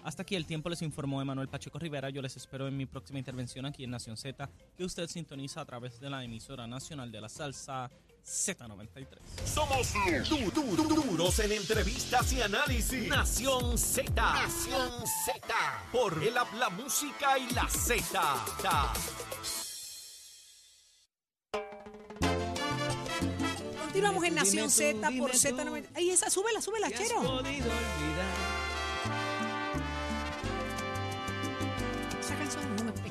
Hasta 0.05 0.23
aquí 0.23 0.37
el 0.37 0.45
tiempo 0.47 0.69
les 0.69 0.83
informó 0.83 1.21
Emanuel 1.23 1.49
Pacheco 1.49 1.79
Rivera. 1.79 2.11
Yo 2.11 2.21
les 2.21 2.37
espero 2.37 2.69
en 2.69 2.77
mi 2.77 2.85
próxima 2.87 3.19
intervención 3.19 3.65
aquí 3.65 3.85
en 3.85 3.91
Nación 3.91 4.17
Z, 4.19 4.49
que 4.77 4.85
usted 4.85 5.09
sintoniza 5.09 5.63
a 5.63 5.65
través 5.65 5.99
de 5.99 6.11
la 6.11 6.23
emisora 6.23 6.67
nacional 6.67 7.11
de 7.11 7.21
la 7.23 7.29
salsa 7.31 7.91
Z93. 8.25 9.07
Somos 9.47 9.93
du- 10.29 10.51
du- 10.51 10.77
du- 10.77 10.95
duros 11.03 11.39
en 11.41 11.53
entrevistas 11.53 12.33
y 12.35 12.43
análisis. 12.43 13.09
Nación 13.09 13.79
Z. 13.79 14.13
Nación 14.15 14.91
Z. 15.25 15.43
Por 15.91 16.23
el 16.23 16.37
habla 16.37 16.69
música 16.71 17.39
y 17.39 17.51
la 17.55 17.67
Z. 17.69 18.93
Continuamos 23.85 24.25
en 24.25 24.35
Nación 24.35 24.71
Z 24.71 25.11
por 25.19 25.31
tú. 25.31 25.39
Z90. 25.39 25.89
Ay, 25.95 26.11
esa, 26.11 26.29
súbela, 26.29 26.61
súbela, 26.61 26.89
¿Te 26.89 26.95
has 26.97 27.03
chero. 27.09 27.21
podido 27.23 27.41
olvidar? 27.43 28.54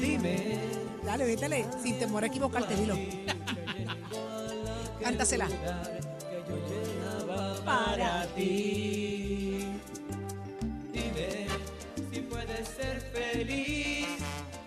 Dime. 0.03 0.59
Dale, 1.05 1.23
vétale, 1.23 1.65
sin 1.81 1.97
temor 1.97 2.23
a 2.23 2.27
equivocarte, 2.27 2.75
dilo. 2.75 2.95
Cántasela. 5.01 5.47
para 7.63 8.27
ti. 8.35 9.65
Dime 10.91 11.47
si 12.11 12.19
puedes 12.19 12.67
ser 12.67 12.99
feliz, 13.13 14.07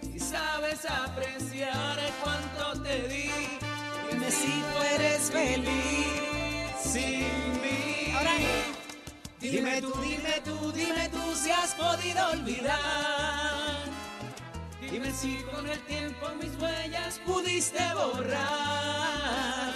si 0.01 0.19
sabes 0.19 0.87
apreciar 0.87 1.99
cuánto 2.23 2.83
te 2.83 3.07
di. 3.09 3.31
Dime 4.11 4.31
si 4.31 4.53
tú 4.69 4.77
eres 4.95 5.31
feliz 5.31 6.73
sin 6.83 7.29
mí. 7.63 8.15
Ahora, 8.17 8.37
Dime 9.39 9.81
tú, 9.83 9.93
dime 10.01 10.41
tú, 10.45 10.73
dime 10.73 11.09
tú 11.11 11.35
si 11.35 11.51
has 11.51 11.75
podido 11.75 12.31
olvidar. 12.31 13.16
Dime 14.97 15.13
si 15.13 15.37
con 15.53 15.69
el 15.69 15.79
tiempo 15.81 16.27
mis 16.41 16.59
huellas 16.59 17.21
pudiste 17.27 17.85
borrar. 17.93 19.75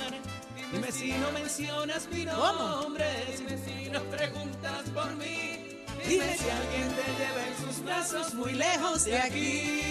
Dime 0.72 0.90
si 0.90 1.12
no 1.12 1.30
mencionas 1.32 2.08
mi 2.10 2.24
nombre, 2.24 3.04
dime 3.36 3.58
si 3.58 3.90
no 3.90 4.00
preguntas 4.04 4.88
por 4.94 5.14
mí. 5.16 5.76
Dime 6.08 6.38
si 6.38 6.48
alguien 6.48 6.88
te 6.96 7.04
lleva 7.18 7.46
en 7.46 7.56
sus 7.66 7.84
brazos 7.84 8.32
muy 8.32 8.54
lejos 8.54 9.04
de 9.04 9.18
aquí. 9.18 9.82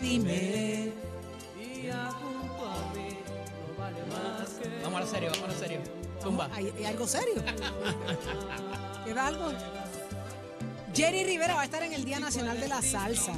dime. 0.00 0.92
Día 1.58 2.12
junto 2.20 2.66
a 2.66 2.94
mí 2.94 3.18
no 3.26 3.82
vale 3.82 3.98
más 4.12 4.48
que. 4.50 4.68
Vamos 4.84 5.00
a 5.00 5.04
lo 5.04 5.10
serio, 5.10 5.30
vamos 5.32 5.48
a 5.48 5.52
lo 5.54 5.58
serio. 5.58 5.80
Zumba. 6.22 6.48
¿Hay, 6.52 6.72
hay 6.78 6.84
algo 6.84 7.04
serio? 7.04 7.42
¿Queda 9.04 9.26
algo? 9.26 9.52
Jerry 10.98 11.22
Rivera 11.22 11.54
va 11.54 11.60
a 11.60 11.64
estar 11.64 11.80
en 11.84 11.92
el 11.92 12.04
Día 12.04 12.18
Nacional 12.18 12.58
de 12.58 12.66
la 12.66 12.82
Salsa. 12.82 13.32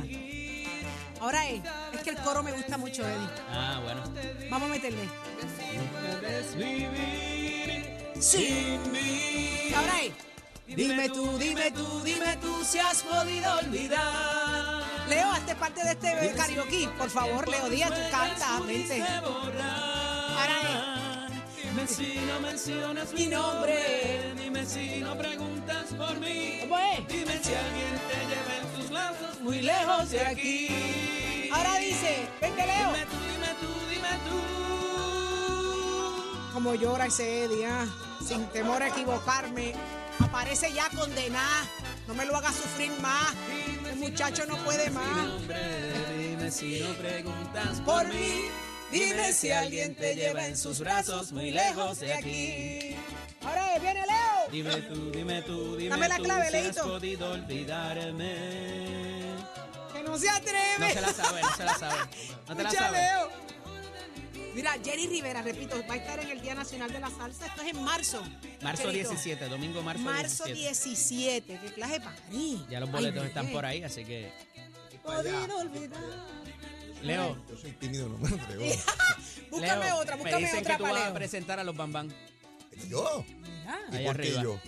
Ahora 1.20 1.46
es, 1.46 1.60
es 1.92 2.00
que 2.00 2.08
el 2.08 2.16
coro 2.16 2.42
me 2.42 2.52
gusta 2.52 2.78
mucho, 2.78 3.06
Eddie. 3.06 3.28
Ah, 3.50 3.78
bueno. 3.84 4.02
Vamos 4.48 4.70
a 4.70 4.72
meterle. 4.72 5.06
Mí. 6.56 6.86
Ahora 9.76 10.00
es. 10.00 10.12
Dime 10.74 11.10
tú, 11.10 11.36
dime 11.36 11.70
tú, 11.72 12.00
dime 12.02 12.38
tú 12.40 12.64
si 12.64 12.78
has 12.78 13.02
podido 13.02 13.58
olvidar. 13.58 14.82
Leo, 15.10 15.30
hazte 15.30 15.54
parte 15.54 15.84
de 15.84 15.90
este 15.90 16.32
karaoke, 16.34 16.88
por 16.96 17.10
favor, 17.10 17.46
Leo 17.46 17.68
Díaz, 17.68 17.90
tú 17.90 18.00
vente. 18.64 19.02
Ahora 19.02 19.28
Dime 21.62 21.86
si 21.86 22.20
no 22.26 22.40
mencionas 22.40 23.12
Mi 23.12 23.26
nombre. 23.26 24.39
Si 24.72 25.00
no 25.00 25.18
preguntas 25.18 25.86
por 25.98 26.20
mí. 26.20 26.60
Dime 27.08 27.40
si 27.42 27.54
alguien 27.54 28.00
te 28.08 28.14
lleva 28.28 28.56
en 28.56 28.76
sus 28.76 28.88
brazos 28.88 29.40
muy 29.40 29.62
lejos 29.62 30.10
de 30.10 30.20
aquí. 30.20 31.50
Ahora 31.52 31.74
dice, 31.78 32.28
vente 32.40 32.64
Leo. 32.64 32.92
Dime 32.92 33.06
tú, 33.06 33.16
dime 33.32 33.48
tú, 33.60 33.66
dime 33.90 34.08
tú. 34.28 34.38
Como 36.52 36.76
llora 36.76 37.06
ese 37.06 37.46
Eddie, 37.46 37.66
ah, 37.66 37.84
sin 38.24 38.46
temor 38.50 38.80
a 38.84 38.88
equivocarme. 38.88 39.72
Aparece 40.20 40.72
ya 40.72 40.88
condenada. 40.90 41.66
No 42.06 42.14
me 42.14 42.24
lo 42.24 42.36
haga 42.36 42.52
sufrir 42.52 42.92
más. 43.00 43.34
El 43.90 43.96
muchacho 43.96 44.46
no 44.46 44.56
puede 44.58 44.88
más. 44.90 45.48
Dime 46.16 46.48
si 46.52 46.80
no 46.80 46.94
preguntas 46.94 47.80
Por 47.84 48.06
mí, 48.06 48.44
dime 48.92 49.32
si 49.32 49.50
alguien 49.50 49.96
te 49.96 50.14
lleva 50.14 50.46
en 50.46 50.56
sus 50.56 50.78
brazos 50.78 51.32
muy 51.32 51.50
lejos 51.50 51.98
de 51.98 52.14
aquí. 52.14 52.96
Dime 54.50 54.76
tú, 54.82 55.10
dime 55.12 55.42
tú, 55.42 55.76
dime 55.76 55.90
Dame 55.90 56.08
la 56.08 56.16
tú 56.16 56.22
clave, 56.24 56.50
si 56.50 56.56
has 56.56 56.62
Leito. 56.64 56.82
podido 56.88 57.30
olvidarme. 57.32 58.34
Que 59.92 60.02
no 60.02 60.18
se 60.18 60.28
atreve. 60.28 60.78
No 60.78 60.88
se 60.88 61.00
la 61.00 61.12
sabe, 61.12 61.42
no 61.42 61.56
se 61.56 61.64
la 61.64 61.74
sabe. 61.78 61.98
No 62.48 62.56
te 62.56 62.62
la 62.62 62.68
Escucha, 62.68 62.86
sabe. 62.86 62.98
Leo. 62.98 63.30
Mira, 64.54 64.72
Jerry 64.84 65.06
Rivera, 65.06 65.42
repito, 65.42 65.80
va 65.88 65.94
a 65.94 65.96
estar 65.96 66.18
en 66.18 66.28
el 66.30 66.40
Día 66.40 66.56
Nacional 66.56 66.92
de 66.92 66.98
la 66.98 67.08
Salsa. 67.10 67.46
Esto 67.46 67.62
es 67.62 67.68
en 67.68 67.84
marzo. 67.84 68.20
Marzo 68.60 68.82
Querido. 68.84 69.10
17, 69.10 69.48
domingo 69.48 69.80
marzo, 69.82 70.02
Marzo 70.02 70.44
17. 70.44 71.46
17. 71.46 71.60
¿Qué 71.62 71.72
clase 71.74 72.00
para 72.00 72.16
mí? 72.30 72.66
Ya 72.68 72.80
los 72.80 72.90
boletos 72.90 73.24
están 73.24 73.46
por 73.52 73.64
ahí, 73.64 73.84
así 73.84 74.04
que. 74.04 74.32
Podido 75.04 75.56
olvidar. 75.58 76.00
Leo, 77.02 77.36
Yo 77.48 77.56
soy 77.56 77.70
tímido, 77.72 78.08
no 78.08 78.18
me 78.18 78.28
atrevo. 78.42 78.64
Búscame 79.50 79.84
Leo, 79.84 79.96
otra, 79.96 80.16
me 80.16 80.22
búscame 80.24 80.42
dicen 80.44 80.58
otra 80.60 80.72
que 80.72 80.76
tú 80.78 80.82
para 80.82 80.92
vas 80.94 81.02
a 81.02 81.06
Leo. 81.06 81.14
presentar 81.14 81.58
a 81.60 81.64
los 81.64 81.76
Bambán. 81.76 82.12
¿Yo? 82.88 83.24
Mira. 83.40 83.80
¿Y 84.02 84.06
por 84.06 84.16
qué 84.16 84.28
arriba. 84.28 84.42
yo? 84.42 84.60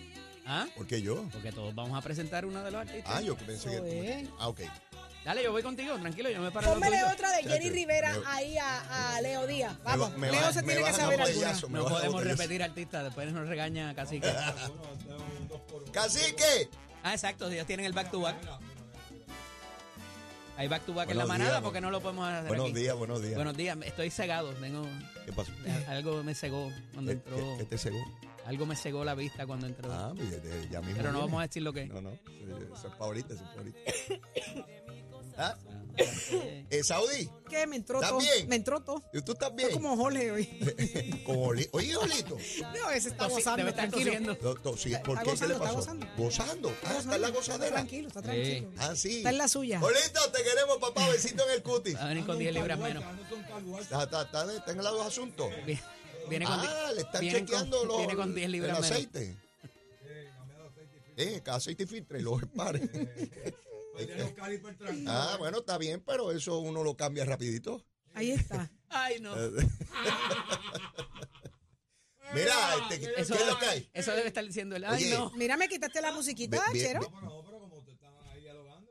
¿Ah? 0.44 0.66
¿Por 0.76 0.86
qué 0.86 1.00
yo? 1.02 1.24
Porque 1.32 1.52
todos 1.52 1.74
vamos 1.74 1.96
a 1.96 2.02
presentar 2.02 2.44
uno 2.44 2.62
de 2.64 2.70
los 2.70 2.80
artistas. 2.80 3.12
Ah, 3.14 3.20
yo 3.20 3.36
pensé 3.36 3.80
que... 3.82 4.20
es. 4.22 4.28
Ah, 4.38 4.48
ok. 4.48 4.60
Dale, 5.24 5.40
yo 5.44 5.52
voy 5.52 5.62
contigo, 5.62 5.96
tranquilo, 5.98 6.30
yo 6.30 6.40
me 6.40 6.50
paro 6.50 6.72
otra 6.72 6.90
de 7.36 7.42
Jerry 7.44 7.58
Chacho, 7.66 7.72
Rivera 7.74 8.12
me- 8.18 8.26
ahí 8.26 8.58
a, 8.58 9.14
a 9.14 9.20
Leo 9.20 9.46
Díaz. 9.46 9.72
Me 9.78 9.84
Vamos, 9.84 10.16
me 10.18 10.32
Leo 10.32 10.52
se 10.52 10.62
tiene 10.64 10.82
que 10.82 10.92
saber 10.92 11.20
alguna. 11.22 11.52
No 11.68 11.84
podemos 11.86 12.24
repetir 12.24 12.60
artistas, 12.62 13.04
después 13.04 13.32
nos 13.32 13.46
regaña 13.46 13.94
casi 13.94 14.18
que. 14.20 14.28
¡Cacique! 15.92 16.68
Ah, 17.04 17.12
exacto, 17.12 17.48
ellos 17.50 17.66
tienen 17.66 17.86
el 17.86 17.92
back 17.92 18.10
to 18.10 18.20
back. 18.20 18.36
Hay 20.56 20.68
back 20.68 20.84
to 20.84 20.92
back 20.94 21.08
en 21.10 21.16
la 21.16 21.24
Buenos 21.24 21.28
manada 21.38 21.50
días, 21.58 21.62
porque 21.64 21.80
no 21.80 21.90
lo 21.90 22.00
podemos 22.00 22.28
hacer 22.28 22.48
Buenos 22.48 22.66
aquí. 22.70 22.74
días, 22.80 22.96
buenos 22.96 23.22
días. 23.22 23.34
Buenos 23.36 23.56
días, 23.56 23.78
estoy 23.84 24.10
cegado, 24.10 24.52
tengo 24.54 24.86
¿Qué 25.24 25.32
pasó? 25.32 25.50
algo 25.88 26.22
me 26.22 26.34
cegó 26.34 26.70
cuando 26.92 27.10
¿Qué, 27.10 27.14
entró, 27.16 27.56
qué- 27.58 27.64
te 27.64 27.78
cegó? 27.78 27.98
algo 28.44 28.66
me 28.66 28.76
cegó 28.76 29.04
la 29.04 29.14
vista 29.14 29.46
cuando 29.46 29.66
entró. 29.66 29.90
Ah, 29.92 30.12
pues 30.16 30.30
ya, 30.70 30.80
mismo 30.80 30.96
Pero 30.96 31.12
no 31.12 31.18
viene. 31.18 31.18
vamos 31.18 31.38
a 31.38 31.46
decir 31.46 31.62
lo 31.62 31.72
que. 31.72 31.86
No, 31.86 32.00
no. 32.02 32.10
Eso 32.10 32.88
es 32.88 32.92
para 32.94 33.04
ahorita, 33.06 33.34
eso 33.34 33.42
es 33.44 33.48
para 33.50 33.60
ahorita. 33.60 33.78
¿Ah? 35.38 35.54
Eh, 35.96 36.82
Saudi, 36.82 37.28
¿Qué? 37.50 37.66
Me 37.66 37.76
entró 37.76 37.96
¿Estás 37.98 38.10
todo. 38.10 38.20
bien? 38.20 38.48
Me 38.48 38.56
entró 38.56 38.80
todo. 38.82 39.02
¿y 39.12 39.20
¿tú 39.22 39.32
estás 39.32 39.50
Estoy 39.50 39.64
bien? 39.66 39.72
como 39.76 39.96
Jorge 39.96 40.30
hoy. 40.30 41.22
Como 41.26 41.46
Oli- 41.52 41.68
Oye, 41.72 41.96
Olito. 41.96 42.36
No, 42.80 42.90
ese 42.90 43.10
está 43.10 43.26
Tosi- 43.26 43.30
gozando, 43.30 43.68
estar 43.68 43.90
tranquilo. 43.90 44.12
No, 44.20 44.76
sí, 44.76 44.92
¿Por 45.04 45.18
Está 45.18 45.22
qué? 45.32 45.38
¿Qué 45.38 45.46
le 45.48 45.54
gozando, 45.54 45.54
está 45.54 45.58
pasó? 45.58 45.74
gozando. 45.76 46.06
Gozando. 46.16 46.68
Ah, 46.84 46.96
está 46.98 47.14
en 47.16 47.20
la 47.20 47.28
Está 47.28 47.38
gozadera. 47.38 47.74
tranquilo, 47.76 48.08
está 48.08 48.22
tranquilo. 48.22 48.70
Ah, 48.78 48.96
sí. 48.96 49.16
Está 49.18 49.30
en 49.30 49.38
la 49.38 49.48
suya. 49.48 49.80
Olito, 49.82 50.30
te 50.32 50.42
queremos, 50.42 50.78
papá. 50.80 51.08
Besito 51.10 51.44
en 51.46 51.54
el 51.54 51.62
cutis. 51.62 51.96
Va 51.96 52.04
a 52.04 52.08
venir 52.08 52.24
con 52.24 52.38
10 52.38 52.54
libras 52.54 52.78
menos. 52.78 53.04
Está, 53.80 54.02
está, 54.04 54.22
está, 54.22 54.54
está 54.56 54.70
en 54.72 54.78
los 54.78 55.06
asuntos. 55.06 55.50
Vi- 55.66 55.78
Viene 56.30 56.46
con, 56.46 56.54
Ah, 56.58 56.92
le 56.94 57.00
están 57.02 57.20
vienen 57.20 57.40
con- 57.44 57.54
chequeando 57.54 57.84
los, 57.84 57.98
viene 57.98 58.16
con 58.16 58.34
10 58.34 58.46
el 58.46 58.52
libras 58.52 58.80
menos. 58.80 58.90
aceite. 58.90 59.36
Eh, 61.16 61.40
cada 61.44 61.58
aceite 61.58 61.82
y 61.82 61.86
filtre 61.86 62.20
y 62.20 62.22
los 62.22 62.40
espares. 62.42 62.82
ah, 65.06 65.36
bueno, 65.38 65.58
está 65.58 65.78
bien, 65.78 66.02
pero 66.04 66.32
eso 66.32 66.58
uno 66.60 66.82
lo 66.82 66.96
cambia 66.96 67.24
rapidito. 67.24 67.84
Ahí 68.14 68.30
está. 68.32 68.70
Ay, 68.88 69.20
no. 69.20 69.34
Mira, 72.34 72.54
este, 72.82 73.00
¿qué 73.00 73.12
Eso, 73.20 73.34
es 73.34 73.46
lo 73.46 73.58
que 73.58 73.66
hay? 73.66 73.90
eso 73.92 74.10
debe 74.12 74.28
estar 74.28 74.44
diciendo 74.44 74.74
él. 74.76 74.84
Ay, 74.84 75.04
Oye, 75.04 75.14
no. 75.14 75.30
Mira, 75.36 75.56
me 75.58 75.68
quitaste 75.68 76.00
la 76.00 76.12
musiquita, 76.12 76.58
Ve- 76.68 76.72
ve- 76.72 76.80
Chero. 76.80 77.00
ve- 77.00 77.06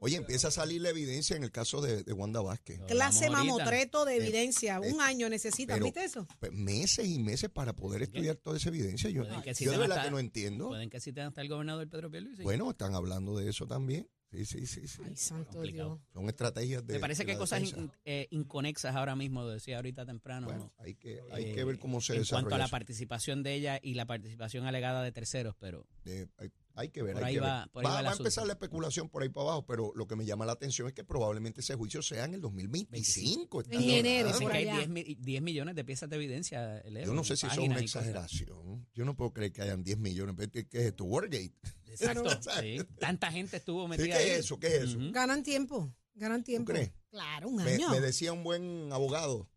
Oye, 0.04 0.18
empieza 0.18 0.48
a 0.48 0.52
salir 0.52 0.82
la 0.82 0.90
evidencia 0.90 1.36
en 1.36 1.44
el 1.44 1.52
caso 1.52 1.80
de, 1.80 2.04
de 2.04 2.14
Wanda 2.14 2.42
Vázquez. 2.42 2.80
Clase 2.88 3.26
Vamos 3.30 3.40
ahorita. 3.40 3.56
mamotreto 3.58 4.04
de 4.06 4.14
Eh, 4.14 4.18
evidencia. 4.18 4.80
eh, 4.84 4.92
Un 4.92 5.00
año 5.02 5.30
necesitan. 5.30 5.76
pero- 5.76 5.86
¿Viste 5.86 6.04
eso? 6.04 6.28
Pues, 6.40 6.52
meses 6.52 7.08
y 7.08 7.20
meses 7.20 7.52
para 7.52 7.74
poder 7.74 8.02
estudiar 8.04 8.36
toda 8.38 8.58
esa 8.58 8.70
evidencia. 8.70 9.10
Yo, 9.12 9.24
Pueden 9.28 9.42
que 9.44 9.54
yo 9.54 9.72
de 9.72 9.78
verdad 9.78 9.98
hasta- 10.00 10.10
que 10.10 10.12
no 10.12 10.18
entiendo. 10.20 10.70
Pueden 10.70 10.90
que 10.90 11.00
citen 11.00 11.26
hasta 11.28 11.42
el 11.42 11.50
gobernador 11.50 11.88
Pedro 11.88 12.10
Pierluisi. 12.10 12.42
Bueno, 12.42 12.72
están 12.72 12.96
hablando 12.96 13.38
de 13.38 13.48
eso 13.50 13.68
también. 13.68 14.10
Sí, 14.32 14.46
sí, 14.46 14.66
sí, 14.66 14.88
sí. 14.88 15.02
Ay, 15.06 15.16
santo 15.18 15.52
complicado. 15.52 15.96
Dios. 15.96 16.10
Son 16.14 16.30
estrategias 16.30 16.88
de. 16.88 16.94
Me 16.94 17.00
parece 17.02 17.24
de 17.24 17.26
que 17.26 17.32
hay 17.34 17.38
cosas 17.38 17.62
in- 17.64 17.92
eh, 18.06 18.28
inconexas 18.32 18.96
ahora 18.96 19.14
mismo, 19.16 19.46
decía 19.46 19.76
ahorita 19.76 20.06
temprano. 20.06 20.48
Bueno, 20.48 20.72
hay 20.78 20.96
que, 20.96 21.20
hay 21.32 21.46
eh, 21.48 21.54
que 21.54 21.64
ver 21.66 21.78
cómo 21.80 22.00
se 22.00 22.14
En 22.14 22.20
desarrolla. 22.20 22.44
cuanto 22.44 22.56
a 22.56 22.58
la 22.60 22.66
eso. 22.66 22.72
participación 22.72 23.44
de 23.44 23.54
ella 23.56 23.80
y 23.84 23.96
la 23.96 24.06
participación 24.06 24.66
alegada 24.66 25.04
de 25.04 25.12
terceros, 25.12 25.56
pero 25.60 25.86
Eh, 26.06 26.28
hay, 26.38 26.50
hay 26.76 26.90
que 26.90 27.04
ver. 27.04 27.14
Por 27.16 27.24
hay 27.26 27.30
ahí 27.30 27.36
que 27.36 27.40
va- 27.42 27.60
ver. 27.64 27.70
por 27.72 27.86
ahí 27.86 27.90
va, 27.92 27.96
va 27.98 28.02
va 28.04 28.10
a 28.12 28.16
empezar 28.16 28.48
la 28.48 28.54
especulación 28.54 29.10
por 29.10 29.22
ahí 29.24 29.28
para 29.30 29.48
abajo, 29.48 29.66
pero 29.66 29.92
lo 29.96 30.08
que 30.08 30.16
me 30.16 30.26
llama 30.26 30.46
la 30.46 30.54
atención 30.54 30.88
es 30.88 30.94
que 30.94 31.04
probablemente 31.04 31.60
ese 31.60 31.76
juicio 31.76 32.02
sea 32.02 32.24
en 32.24 32.34
el 32.36 32.40
2025. 32.42 33.64
En 33.70 33.82
enero, 33.82 34.32
por 34.40 34.52
que 34.52 34.58
hay 34.58 34.64
allá. 34.70 34.78
10, 34.78 34.90
mi- 34.90 35.16
10 35.16 35.42
millones 35.42 35.76
de 35.76 35.84
piezas 35.84 36.10
de 36.10 36.16
evidencia. 36.16 36.82
Leo, 36.86 37.06
Yo 37.06 37.14
no 37.14 37.20
en 37.22 37.26
sé 37.26 37.36
si 37.36 37.48
eso 37.48 37.62
es 37.62 37.68
una 37.70 37.80
exageración. 37.80 38.88
Yo 38.94 39.04
no 39.06 39.16
puedo 39.16 39.34
creer 39.34 39.52
que 39.52 39.62
hayan 39.62 39.84
10 39.84 39.98
millones. 39.98 40.36
¿Qué 40.50 40.60
es 40.72 40.86
esto? 40.86 41.04
Watergate. 41.04 41.54
Exacto. 41.92 42.30
Sí. 42.62 42.78
Tanta 43.00 43.32
gente 43.32 43.58
estuvo 43.58 43.84
Sí, 43.84 43.90
metida 43.90 44.18
¿Qué 44.18 44.24
ahí. 44.24 44.30
es 44.32 44.40
eso? 44.40 44.60
¿Qué 44.60 44.68
es 44.68 44.84
eso? 44.84 44.98
Ujú. 44.98 45.12
Ganan 45.12 45.44
tiempo. 45.44 45.94
Ganan 46.14 46.44
tiempo. 46.44 46.72
crees? 46.72 46.92
Claro, 47.10 47.50
un 47.50 47.56
Me, 47.64 47.74
año. 47.74 47.90
me 47.90 48.00
decía 48.00 48.32
un 48.34 48.44
buen 48.44 48.92
abogado, 48.94 49.50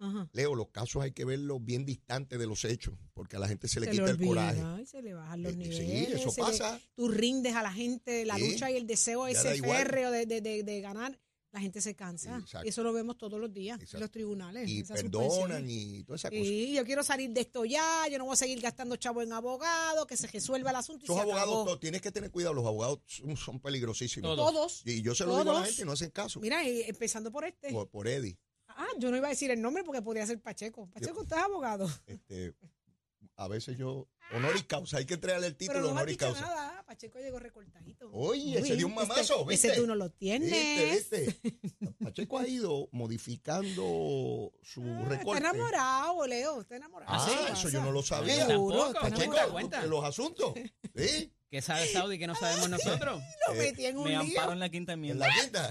Ajá. 0.00 0.28
Leo, 0.32 0.54
los 0.54 0.68
casos 0.68 1.02
hay 1.02 1.10
que 1.12 1.24
verlos 1.24 1.58
bien 1.64 1.84
distantes 1.84 2.38
de 2.38 2.46
los 2.46 2.64
hechos, 2.64 2.94
porque 3.14 3.34
a 3.36 3.40
la 3.40 3.48
gente 3.48 3.66
se 3.66 3.80
le 3.80 3.86
Se 3.86 3.92
quita 3.92 4.04
le 4.04 4.10
el 4.10 4.16
olvida 4.16 4.28
coraje. 4.54 4.82
y 4.82 4.86
se 4.86 5.02
le 5.02 5.14
bajan 5.14 5.42
los 5.42 5.52
Eh, 5.54 5.56
niveles. 5.56 5.78
sí, 6.08 6.12
eso 6.14 6.30
se 6.30 6.40
le- 6.40 6.46
pasa. 6.46 6.80
tú 6.94 7.08
rindes 7.08 7.54
a 7.56 7.62
la 7.62 7.72
gente 7.72 8.24
la 8.24 8.36
Sí. 8.36 8.52
lucha 8.52 8.70
y 8.70 8.76
el 8.76 8.86
deseo 8.86 9.26
Ya 9.26 9.32
ese 9.32 9.48
da 9.48 9.56
igual. 9.56 9.76
férreo 9.78 10.10
de, 10.12 10.26
de, 10.26 10.40
de, 10.40 10.62
de 10.62 10.80
ganar. 10.80 11.18
La 11.50 11.60
gente 11.60 11.80
se 11.80 11.94
cansa. 11.96 12.36
Exacto. 12.36 12.66
Y 12.66 12.68
eso 12.68 12.82
lo 12.82 12.92
vemos 12.92 13.16
todos 13.16 13.40
los 13.40 13.50
días 13.52 13.76
Exacto. 13.78 13.96
en 13.96 14.00
los 14.02 14.10
tribunales. 14.10 14.68
Y 14.68 14.84
perdonan 14.84 15.64
y 15.68 16.04
toda 16.04 16.16
esa 16.16 16.28
cosa. 16.28 16.42
Y 16.42 16.74
yo 16.74 16.84
quiero 16.84 17.02
salir 17.02 17.30
de 17.30 17.40
esto 17.40 17.64
ya, 17.64 18.06
yo 18.10 18.18
no 18.18 18.24
voy 18.26 18.34
a 18.34 18.36
seguir 18.36 18.60
gastando 18.60 18.96
chavo 18.96 19.22
en 19.22 19.32
abogado, 19.32 20.06
que 20.06 20.16
se 20.18 20.26
resuelva 20.26 20.70
el 20.70 20.76
asunto 20.76 21.06
se 21.06 21.18
abogados, 21.20 21.64
to- 21.64 21.78
tienes 21.78 22.02
que 22.02 22.12
tener 22.12 22.30
cuidado, 22.30 22.52
los 22.54 22.66
abogados 22.66 22.98
son, 23.06 23.34
son 23.36 23.60
peligrosísimos. 23.60 24.36
Todos. 24.36 24.82
Y 24.84 25.00
yo 25.00 25.14
se 25.14 25.24
lo 25.24 25.38
digo 25.38 25.50
a 25.56 25.60
la 25.60 25.66
gente 25.66 25.84
no 25.86 25.92
hacen 25.92 26.10
caso. 26.10 26.38
Mira, 26.40 26.62
y 26.68 26.82
empezando 26.82 27.32
por 27.32 27.44
este. 27.44 27.70
Por, 27.72 27.88
por 27.88 28.06
Eddie. 28.08 28.36
Ah, 28.68 28.86
yo 28.98 29.10
no 29.10 29.16
iba 29.16 29.26
a 29.28 29.30
decir 29.30 29.50
el 29.50 29.60
nombre 29.62 29.82
porque 29.84 30.02
podría 30.02 30.26
ser 30.26 30.40
Pacheco. 30.42 30.86
Pacheco, 30.90 31.22
usted 31.22 31.36
es 31.36 31.42
abogado. 31.42 31.90
Este, 32.06 32.52
a 33.38 33.48
veces 33.48 33.78
yo. 33.78 34.06
Honoris 34.30 34.64
causa, 34.64 34.98
hay 34.98 35.06
que 35.06 35.14
entregarle 35.14 35.46
el 35.46 35.56
título 35.56 35.78
Pero 35.78 35.86
no 35.88 35.92
honoris 35.94 36.18
causa. 36.18 36.42
nada. 36.42 36.84
Pacheco 36.86 37.18
llegó 37.18 37.38
recortadito. 37.38 38.10
Oye, 38.12 38.58
Muy 38.58 38.68
se 38.68 38.76
dio 38.76 38.86
un 38.86 38.94
bien. 38.94 39.08
mamazo, 39.08 39.36
Este- 39.40 39.44
¿viste? 39.48 39.68
Ese 39.68 39.76
tú 39.80 39.86
no 39.86 39.94
lo 39.94 40.10
tienes. 40.10 40.50
¿Viste, 40.50 41.20
viste? 41.24 41.40
Pacheco 42.04 42.36
ha 42.38 42.46
ido 42.46 42.90
modificando 42.92 44.52
su 44.62 44.82
Ah, 44.82 44.98
Está 45.02 45.08
recorte. 45.08 45.40
enamorado, 45.40 46.26
Leo. 46.26 46.60
Está 46.60 46.76
enamorado. 46.76 47.10
Ah, 47.14 47.46
¿Qué 47.46 47.52
eso 47.54 47.68
yo 47.70 47.82
no 47.82 47.90
lo 47.90 48.02
sabía. 48.02 48.46
Seguro, 48.46 48.88
está 48.88 49.00
Pacheco, 49.00 49.34
cuenta. 49.50 49.80
de 49.80 49.88
los 49.88 50.04
asuntos. 50.04 50.52
¿Sí? 50.94 51.32
¿Qué 51.50 51.62
sabe 51.62 51.86
Saudi 51.90 52.18
que 52.18 52.26
no 52.26 52.34
sabemos 52.34 52.68
nosotros? 52.68 53.22
Lo 53.48 53.54
metí 53.54 53.86
en 53.86 53.96
un 53.96 54.04
Me 54.04 54.10
lío. 54.10 54.20
amparo 54.20 54.52
en 54.52 54.60
la 54.60 54.68
quinta 54.68 54.92
En 54.92 54.98
enmienda. 54.98 55.26
la 55.26 55.32
quinta. 55.42 55.70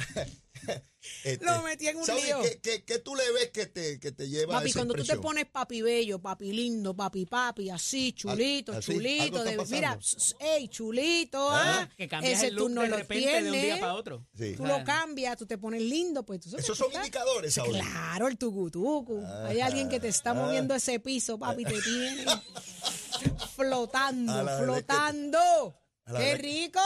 Este, 1.24 1.46
Lo 1.46 1.62
metí 1.62 1.88
en 1.88 1.98
un 1.98 2.06
¿sabes 2.06 2.26
lío. 2.26 2.42
¿qué, 2.42 2.60
qué, 2.62 2.84
qué 2.84 3.00
tú 3.00 3.16
le 3.16 3.32
ves 3.32 3.50
que 3.52 3.66
te, 3.68 3.98
que 3.98 4.12
te 4.12 4.28
lleva 4.28 4.56
a 4.56 4.58
Papi, 4.58 4.72
esa 4.72 4.80
cuando 4.80 4.94
tú 4.94 5.06
te 5.06 5.16
pones 5.18 5.46
papi 5.46 5.82
bello, 5.82 6.20
papi 6.20 6.52
lindo, 6.52 6.94
papi 6.96 7.26
papi, 7.26 7.70
así, 7.70 8.12
chulito, 8.12 8.74
así, 8.74 8.92
chulito, 8.94 9.42
de, 9.44 9.58
mira, 9.70 9.98
ps, 9.98 10.36
ey, 10.40 10.68
chulito, 10.68 11.50
ah, 11.50 11.82
Ah, 11.84 11.90
Que 11.96 12.10
cambias 12.10 12.34
ese 12.40 12.48
el 12.48 12.56
tú 12.58 12.68
no 12.68 12.82
de 12.82 12.90
lo 12.90 12.98
repente 12.98 13.30
de 13.30 13.38
un 13.38 13.52
día 13.52 13.62
tienes, 13.62 13.80
para 13.80 13.94
otro. 13.94 14.26
Sí. 14.38 14.56
tú 14.58 14.66
Ah. 14.66 14.80
lo 14.80 14.84
cambias, 14.84 15.38
tú 15.38 15.46
te 15.46 15.58
pones 15.58 15.82
lindo, 15.82 16.26
pues 16.26 16.42
tú 16.42 16.50
sabes 16.50 16.66
Esos 16.66 16.78
son 16.78 16.92
indicadores, 16.94 17.54
Saúl. 17.54 17.74
Claro, 17.78 18.28
el 18.28 18.38
tucutucu. 18.38 19.24
Hay 19.46 19.62
alguien 19.62 19.88
que 19.88 20.02
te 20.02 20.10
está 20.10 20.34
moviendo 20.34 20.76
ese 20.76 21.00
piso, 21.00 21.40
papi, 21.40 21.64
te 21.64 21.82
tiene 21.82 22.26
flotando, 23.56 24.34
A 24.34 24.58
flotando. 24.60 25.80
¡Qué 26.16 26.36
rico! 26.36 26.80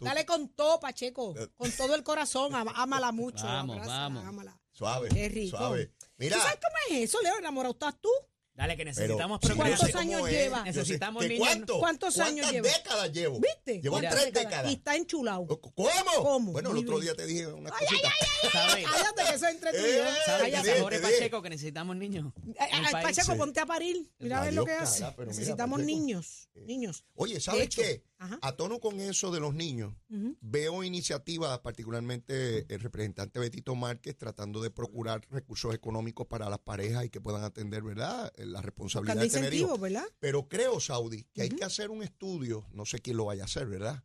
Dale 0.00 0.26
con 0.26 0.48
todo, 0.50 0.78
Pacheco. 0.80 1.34
Con 1.56 1.70
todo 1.72 1.94
el 1.94 2.02
corazón. 2.02 2.52
Ámala 2.54 3.12
mucho. 3.12 3.44
Vamos, 3.44 3.86
vamos. 3.86 4.24
ámala. 4.26 4.58
Suave. 4.72 5.08
Qué 5.08 5.28
rico. 5.28 5.56
Suave. 5.56 5.92
Mira. 6.18 6.36
¿Tú 6.36 6.42
sabes 6.42 6.56
cómo 6.62 6.76
es 6.98 7.08
eso, 7.08 7.20
Leo? 7.22 7.38
¿Enamorado 7.38 7.72
estás 7.72 7.94
tú? 8.00 8.10
Dale, 8.54 8.74
que 8.74 8.84
pero- 8.84 8.90
necesitamos 8.90 9.38
sé 9.42 9.54
¿Cuántos 9.54 9.94
años 9.96 10.30
lleva? 10.30 10.62
Necesitamos 10.62 11.22
¿Qué 11.22 11.28
niños. 11.28 11.46
¿Cuánto? 11.46 11.78
¿Cuántos 11.78 12.18
años 12.18 12.46
¿Cuántas 12.46 12.52
lleva? 12.52 12.68
décadas 12.78 13.12
llevo? 13.12 13.38
¿Viste? 13.40 13.80
Llevo 13.82 13.96
Mira. 13.98 14.10
tres 14.10 14.32
décadas. 14.32 14.70
Y 14.70 14.74
está 14.74 14.96
enchulado. 14.96 15.46
¿Cómo? 15.46 15.90
¿Cómo? 16.16 16.52
Bueno, 16.52 16.70
el 16.70 16.78
otro 16.78 16.92
bien. 16.98 17.00
día 17.02 17.14
te 17.14 17.26
dije 17.26 17.46
una 17.48 17.70
cosita. 17.70 18.10
¿Sabes? 18.50 18.52
Cállate 18.52 18.86
que 18.86 18.95
eso 19.36 19.46
es 19.46 19.54
entre 19.54 19.70
tú 19.72 19.78
y 19.78 19.80
yo. 19.80 19.86
Eh, 19.86 20.14
¿Sabes 20.26 20.62
te 20.62 20.72
que 20.72 20.96
te. 20.96 21.00
Pacheco 21.00 21.42
necesitamos 21.48 21.96
niños? 21.96 22.32
Ay, 22.58 22.68
en 22.72 22.78
el 22.80 22.86
ay, 22.86 22.92
país? 22.92 23.06
Pacheco, 23.16 23.32
Sí. 23.32 23.38
ponte 23.38 23.60
a 23.60 23.66
parir. 23.66 24.10
Mira 24.18 24.38
a 24.38 24.40
ver 24.40 24.48
Adiós, 24.50 24.54
lo 24.54 24.64
que 24.66 24.72
hace. 24.72 25.00
cara, 25.00 25.16
pero 25.16 25.26
mira, 25.30 25.38
Necesitamos 25.38 25.78
Pacheco. 25.80 25.98
niños. 25.98 26.48
Niños. 26.54 27.04
Oye, 27.14 27.38
¿sabes 27.40 27.62
hecho, 27.64 27.82
qué? 27.82 28.02
ajá. 28.18 28.38
A 28.42 28.52
tono 28.56 28.80
con 28.80 28.98
eso 29.00 29.30
de 29.30 29.40
los 29.40 29.54
niños, 29.54 29.94
Ujú. 30.10 30.36
veo 30.40 30.82
iniciativas, 30.82 31.58
particularmente 31.60 32.66
el 32.72 32.80
representante 32.80 33.38
Betito 33.38 33.74
Márquez, 33.74 34.16
tratando 34.16 34.60
de 34.60 34.70
procurar 34.70 35.22
recursos 35.30 35.74
económicos 35.74 36.26
para 36.26 36.48
las 36.50 36.58
parejas 36.60 37.04
y 37.04 37.10
que 37.10 37.20
puedan 37.20 37.44
atender, 37.44 37.82
¿verdad?, 37.82 38.32
la 38.38 38.62
responsabilidad 38.62 39.14
Buscando 39.16 39.32
de 39.32 39.38
tener 39.40 39.54
hijos. 39.54 39.70
incentivos, 39.70 39.80
¿verdad? 39.80 40.08
Pero 40.18 40.48
creo, 40.48 40.80
Saudi, 40.80 41.24
que 41.34 41.42
hay 41.42 41.50
que 41.50 41.64
hacer 41.64 41.90
un 41.90 42.02
estudio, 42.02 42.66
no 42.72 42.86
sé 42.86 43.00
quién 43.00 43.16
lo 43.16 43.26
vaya 43.26 43.42
a 43.42 43.46
hacer, 43.46 43.66
¿verdad? 43.66 44.02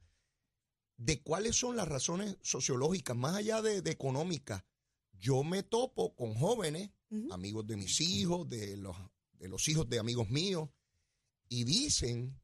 De 0.98 1.22
cuáles 1.24 1.56
son 1.56 1.76
las 1.78 1.88
razones 1.88 2.38
sociológicas, 2.42 3.16
más 3.18 3.36
allá 3.36 3.62
de, 3.62 3.82
de 3.82 3.92
económicas. 3.92 4.64
Yo 5.22 5.44
me 5.44 5.62
topo 5.62 6.16
con 6.16 6.34
jóvenes, 6.34 6.90
amigos 7.30 7.68
de 7.68 7.78
mis 7.78 8.02
hijos, 8.02 8.50
de 8.50 8.76
los, 8.76 8.98
de 9.34 9.48
los 9.48 9.68
hijos 9.68 9.88
de 9.88 10.00
amigos 10.00 10.30
míos, 10.30 10.70
y 11.48 11.64
dicen 11.64 12.42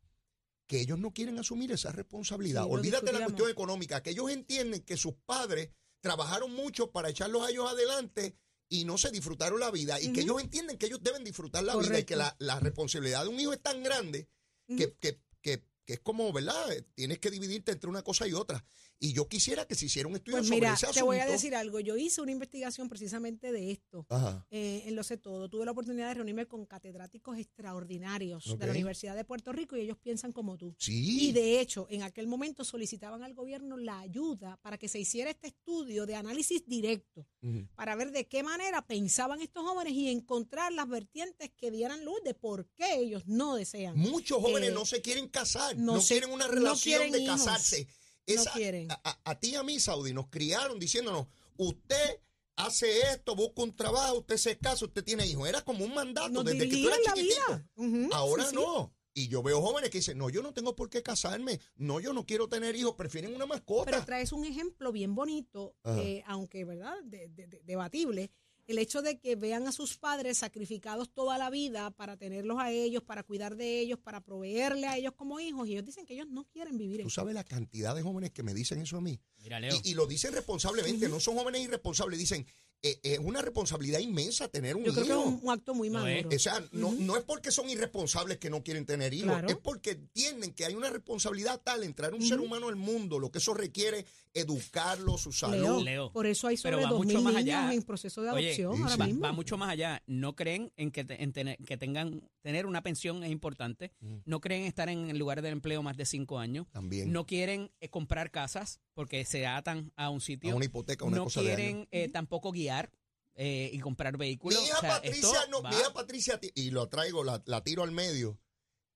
que 0.67 0.81
ellos 0.81 0.99
no 0.99 1.11
quieren 1.11 1.39
asumir 1.39 1.71
esa 1.71 1.91
responsabilidad. 1.91 2.65
Sí, 2.65 2.69
Olvídate 2.71 3.07
de 3.07 3.13
la 3.13 3.25
cuestión 3.25 3.49
económica, 3.49 4.03
que 4.03 4.11
ellos 4.11 4.29
entienden 4.29 4.83
que 4.83 4.95
sus 4.95 5.15
padres 5.25 5.71
trabajaron 6.01 6.53
mucho 6.53 6.91
para 6.91 7.09
echarlos 7.09 7.43
a 7.43 7.49
ellos 7.49 7.67
adelante 7.67 8.37
y 8.69 8.85
no 8.85 8.97
se 8.99 9.09
disfrutaron 9.09 9.59
la 9.59 9.71
vida, 9.71 9.99
y 9.99 10.13
que 10.13 10.21
ellos 10.21 10.39
entienden 10.39 10.77
que 10.77 10.85
ellos 10.85 11.01
deben 11.01 11.23
disfrutar 11.23 11.63
la 11.63 11.75
vida 11.77 11.97
y 11.97 12.03
que 12.03 12.15
la, 12.15 12.59
responsabilidad 12.59 13.23
de 13.23 13.29
un 13.29 13.39
hijo 13.39 13.53
es 13.53 13.61
tan 13.61 13.81
grande 13.81 14.29
que, 14.67 14.93
que, 14.99 15.19
que, 15.41 15.63
que 15.83 15.93
es 15.93 15.99
como, 16.01 16.31
¿verdad? 16.31 16.67
Tienes 16.93 17.17
que 17.17 17.31
dividirte 17.31 17.71
entre 17.71 17.89
una 17.89 18.03
cosa 18.03 18.27
y 18.27 18.33
otra. 18.33 18.63
Y 18.99 19.13
yo 19.13 19.27
quisiera 19.27 19.65
que 19.67 19.75
se 19.75 19.85
hiciera 19.85 20.07
un 20.09 20.15
estudio 20.15 20.37
Pues 20.39 20.47
sobre 20.47 20.57
mira, 20.61 20.73
ese 20.73 20.85
te 20.87 20.89
asunto. 20.91 21.05
voy 21.05 21.17
a 21.19 21.25
decir 21.27 21.53
algo. 21.55 21.79
Yo 21.79 21.97
hice 21.97 22.19
una 22.21 22.31
investigación 22.31 22.89
precisamente 22.89 23.51
de 23.51 23.71
esto. 23.71 24.07
Eh, 24.49 24.83
en 24.87 24.95
Lo 24.95 25.03
Sé 25.03 25.17
Todo. 25.17 25.49
Tuve 25.49 25.65
la 25.65 25.71
oportunidad 25.71 26.07
de 26.07 26.13
reunirme 26.15 26.47
con 26.47 26.65
catedráticos 26.65 27.37
extraordinarios 27.37 28.57
de 28.57 28.65
la 28.65 28.71
Universidad 28.71 29.15
de 29.15 29.23
Puerto 29.23 29.51
Rico 29.51 29.77
y 29.77 29.81
ellos 29.81 29.97
piensan 29.97 30.31
como 30.31 30.57
tú. 30.57 30.75
Sí. 30.79 31.27
Y 31.29 31.31
de 31.31 31.59
hecho, 31.59 31.85
en 31.89 32.01
aquel 32.03 32.27
momento 32.27 32.63
solicitaban 32.63 33.23
al 33.23 33.33
gobierno 33.33 33.77
la 33.77 33.99
ayuda 33.99 34.57
para 34.63 34.77
que 34.77 34.87
se 34.87 34.99
hiciera 34.99 35.29
este 35.29 35.47
estudio 35.47 36.05
de 36.05 36.15
análisis 36.15 36.65
directo 36.65 37.27
para 37.75 37.95
ver 37.95 38.11
de 38.11 38.27
qué 38.27 38.43
manera 38.43 38.85
pensaban 38.85 39.41
estos 39.41 39.63
jóvenes 39.63 39.93
y 39.93 40.09
encontrar 40.09 40.73
las 40.73 40.87
vertientes 40.89 41.51
que 41.55 41.71
dieran 41.71 42.03
luz 42.03 42.17
de 42.25 42.33
por 42.33 42.67
qué 42.75 42.95
ellos 42.99 43.23
no 43.27 43.55
desean. 43.55 43.97
Muchos 43.97 44.39
jóvenes 44.41 44.69
Eh, 44.69 44.73
no 44.73 44.85
se 44.85 45.01
quieren 45.01 45.27
casar, 45.29 45.77
no 45.77 45.93
no, 45.95 46.01
se- 46.01 46.15
quieren 46.15 46.31
una 46.31 46.47
no 46.47 46.51
relación 46.51 46.97
quieren 46.97 47.11
de 47.13 47.19
hijos. 47.19 47.45
casarse. 47.45 47.87
No 48.27 48.41
Esa- 48.41 48.51
quieren. 48.51 48.91
A, 48.91 48.99
a- 49.03 49.19
a 49.31 49.39
ti 49.39 49.51
y 49.51 49.55
a 49.55 49.63
mí, 49.63 49.79
Saudi, 49.79 50.13
nos 50.13 50.27
criaron 50.27 50.79
diciéndonos, 50.79 51.27
usted 51.57 52.19
hace 52.55 52.99
esto, 53.13 53.35
busca 53.35 53.61
un 53.63 53.75
trabajo, 53.75 54.19
usted 54.19 54.37
se 54.37 54.57
casa, 54.57 54.85
usted 54.85 55.03
tiene 55.03 55.25
hijos. 55.25 55.47
Era 55.47 55.61
como 55.61 55.85
un 55.85 55.93
mandato 55.93 56.29
Nos 56.29 56.45
desde 56.45 56.67
que 56.69 56.81
tú 56.81 56.87
eras 56.87 56.99
chiquitito. 57.15 58.15
Ahora 58.15 58.45
sí, 58.49 58.55
no. 58.55 58.93
Y 59.13 59.29
yo 59.29 59.41
veo 59.41 59.61
jóvenes 59.61 59.89
que 59.89 59.97
dicen, 59.97 60.17
no, 60.19 60.29
yo 60.29 60.43
no 60.43 60.53
tengo 60.53 60.75
por 60.75 60.89
qué 60.91 61.01
casarme, 61.01 61.59
no, 61.75 61.99
yo 61.99 62.13
no 62.13 62.23
quiero 62.25 62.47
tener 62.49 62.75
hijos, 62.75 62.93
prefieren 62.95 63.33
una 63.33 63.47
mascota. 63.47 63.85
Pero 63.89 64.05
traes 64.05 64.31
un 64.31 64.45
ejemplo 64.45 64.91
bien 64.91 65.15
bonito, 65.15 65.75
eh, 65.85 66.23
aunque, 66.27 66.65
¿verdad?, 66.65 66.95
de- 67.03 67.27
de- 67.29 67.47
de- 67.47 67.61
debatible. 67.63 68.29
El 68.67 68.77
hecho 68.79 69.01
de 69.01 69.17
que 69.17 69.35
vean 69.35 69.65
a 69.67 69.71
sus 69.71 69.97
padres 69.97 70.37
sacrificados 70.39 71.09
toda 71.13 71.37
la 71.37 71.49
vida 71.49 71.89
para 71.91 72.17
tenerlos 72.17 72.57
a 72.59 72.71
ellos, 72.71 73.01
para 73.01 73.23
cuidar 73.23 73.55
de 73.55 73.79
ellos, 73.79 73.97
para 73.99 74.21
proveerle 74.21 74.87
a 74.87 74.97
ellos 74.97 75.13
como 75.15 75.39
hijos, 75.39 75.67
y 75.67 75.71
ellos 75.73 75.85
dicen 75.85 76.05
que 76.05 76.13
ellos 76.13 76.27
no 76.29 76.43
quieren 76.45 76.77
vivir 76.77 77.01
Tú 77.03 77.09
sabes 77.09 77.33
la 77.33 77.43
cantidad 77.45 77.95
de 77.95 78.01
jóvenes 78.03 78.31
que 78.31 78.43
me 78.43 78.53
dicen 78.53 78.79
eso 78.81 78.97
a 78.97 79.01
mí. 79.01 79.19
Mira, 79.39 79.59
Leo. 79.59 79.73
Y, 79.83 79.91
y 79.91 79.93
lo 79.93 80.05
dicen 80.05 80.33
responsablemente, 80.33 81.07
no 81.09 81.19
son 81.19 81.35
jóvenes 81.37 81.61
irresponsables, 81.61 82.19
dicen, 82.19 82.45
eh, 82.83 82.99
es 83.01 83.17
una 83.19 83.41
responsabilidad 83.41 83.97
inmensa 83.99 84.47
tener 84.49 84.75
un 84.75 84.83
Yo 84.83 84.93
creo 84.93 85.05
que 85.05 85.11
es 85.11 85.17
hijo. 85.17 85.27
un, 85.27 85.39
un 85.41 85.49
acto 85.51 85.73
muy 85.73 85.89
maduro. 85.89 86.29
O 86.35 86.37
sea, 86.39 86.63
no, 86.73 86.91
no 86.91 87.17
es 87.17 87.23
porque 87.23 87.51
son 87.51 87.67
irresponsables 87.69 88.37
que 88.37 88.49
no 88.51 88.63
quieren 88.63 88.85
tener 88.85 89.13
hijos, 89.15 89.29
Claro. 89.31 89.47
es 89.49 89.57
porque 89.57 89.91
entienden 89.91 90.53
que 90.53 90.65
hay 90.65 90.75
una 90.75 90.89
responsabilidad 90.91 91.59
tal 91.63 91.83
en 91.83 91.93
traer 91.95 92.13
un 92.13 92.21
ser 92.21 92.39
humano 92.39 92.67
al 92.67 92.75
mundo, 92.75 93.17
lo 93.17 93.31
que 93.31 93.39
eso 93.39 93.53
requiere, 93.55 94.05
educarlo, 94.39 95.17
su 95.17 95.31
salud. 95.31 95.55
Leo, 95.55 95.83
Leo. 95.83 96.11
por 96.11 96.25
eso 96.27 96.47
hay 96.47 96.57
Pero 96.61 96.77
sobre 96.81 96.85
va 96.85 96.97
2.000 96.99 97.03
mucho 97.05 97.21
más 97.21 97.33
niños 97.35 97.55
allá. 97.55 97.73
en 97.73 97.83
proceso 97.83 98.21
de 98.21 98.29
Oye, 98.31 98.45
adopción 98.47 98.75
sí, 98.75 98.81
ahora 98.81 98.93
sí. 98.93 98.99
va, 98.99 99.05
mismo. 99.07 99.21
va 99.21 99.31
mucho 99.33 99.57
más 99.57 99.69
allá. 99.69 100.03
No 100.07 100.35
creen 100.35 100.71
en 100.77 100.91
que, 100.91 101.03
te- 101.03 101.21
en 101.23 101.33
tener, 101.33 101.57
que 101.57 101.77
tengan 101.77 102.29
tener 102.41 102.65
una 102.65 102.81
pensión 102.83 103.23
es 103.23 103.31
importante. 103.31 103.91
Mm. 103.99 104.15
No 104.25 104.39
creen 104.41 104.63
estar 104.63 104.89
en 104.89 105.09
el 105.09 105.17
lugar 105.17 105.41
del 105.41 105.53
empleo 105.53 105.81
más 105.83 105.97
de 105.97 106.05
cinco 106.05 106.39
años. 106.39 106.67
También. 106.71 107.11
No 107.11 107.25
quieren 107.25 107.71
eh, 107.79 107.89
comprar 107.89 108.31
casas 108.31 108.79
porque 108.93 109.25
se 109.25 109.45
atan 109.45 109.91
a 109.95 110.09
un 110.09 110.21
sitio. 110.21 110.51
a 110.53 110.55
una 110.55 110.65
hipoteca, 110.65 111.05
una 111.05 111.17
no 111.17 111.23
cosa 111.25 111.41
quieren 111.41 111.87
eh, 111.91 112.09
tampoco 112.09 112.51
guiar 112.51 112.91
eh, 113.35 113.69
y 113.71 113.79
comprar 113.79 114.13
Mi 114.13 114.19
vehículos. 114.19 114.63
hija 114.63 114.77
O 114.77 114.81
sea, 114.81 114.89
Patricia, 114.95 115.29
esto 115.29 115.51
no, 115.51 115.61
mi 115.61 115.75
hija 115.75 115.93
Patricia, 115.93 116.39
y 116.55 116.71
lo 116.71 116.87
traigo, 116.89 117.23
la, 117.23 117.43
la 117.45 117.63
tiro 117.63 117.83
al 117.83 117.91
medio, 117.91 118.39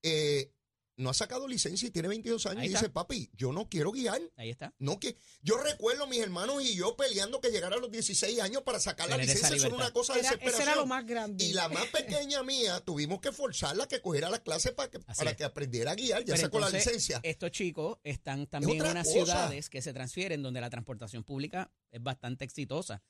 eh, 0.03 0.51
no 0.97 1.09
ha 1.09 1.13
sacado 1.13 1.47
licencia 1.47 1.87
y 1.87 1.91
tiene 1.91 2.07
22 2.09 2.45
años 2.45 2.59
Ahí 2.61 2.65
y 2.67 2.73
está. 2.73 2.79
dice, 2.81 2.89
papi, 2.91 3.29
yo 3.33 3.51
no 3.51 3.67
quiero 3.69 3.91
guiar. 3.91 4.21
Ahí 4.37 4.49
está. 4.49 4.73
No 4.77 4.99
que 4.99 5.17
yo 5.41 5.57
recuerdo 5.57 6.03
a 6.03 6.07
mis 6.07 6.19
hermanos 6.19 6.63
y 6.63 6.75
yo 6.75 6.95
peleando 6.95 7.41
que 7.41 7.49
llegara 7.49 7.77
a 7.77 7.79
los 7.79 7.89
16 7.91 8.39
años 8.41 8.61
para 8.63 8.79
sacar 8.79 9.09
la 9.09 9.15
Tener 9.15 9.27
licencia, 9.33 9.55
eso 9.55 9.67
era 9.67 9.75
una 9.75 9.91
cosa 9.91 10.13
de 10.13 10.19
Era- 10.19 10.29
ese 10.29 10.37
desesperación. 10.37 10.69
era 10.69 10.75
lo 10.81 10.85
más 10.87 11.05
grande. 11.05 11.43
Y 11.45 11.53
la 11.53 11.69
más 11.69 11.85
pequeña 11.87 12.43
mía, 12.43 12.81
tuvimos 12.81 13.19
que 13.21 13.31
forzarla 13.31 13.85
a 13.85 13.87
que 13.87 14.01
cogiera 14.01 14.29
las 14.29 14.41
clases 14.41 14.73
para 14.73 14.91
que, 14.91 14.97
Así 15.07 15.17
para 15.19 15.31
es. 15.31 15.37
que 15.37 15.43
aprendiera 15.43 15.91
a 15.91 15.95
guiar, 15.95 16.19
ya 16.23 16.35
Pero 16.35 16.47
sacó 16.47 16.59
la 16.59 16.69
licencia. 16.69 17.19
Estos 17.23 17.51
chicos 17.51 17.97
están 18.03 18.45
también 18.47 18.77
en 18.85 18.91
unas 18.91 19.07
cosa. 19.07 19.13
ciudades 19.25 19.69
que 19.69 19.81
se 19.81 19.93
transfieren 19.93 20.41
donde 20.43 20.61
la 20.61 20.69
transportación 20.69 21.23
pública 21.23 21.71
es 21.91 22.01
bastante 22.01 22.45
exitosa. 22.45 23.03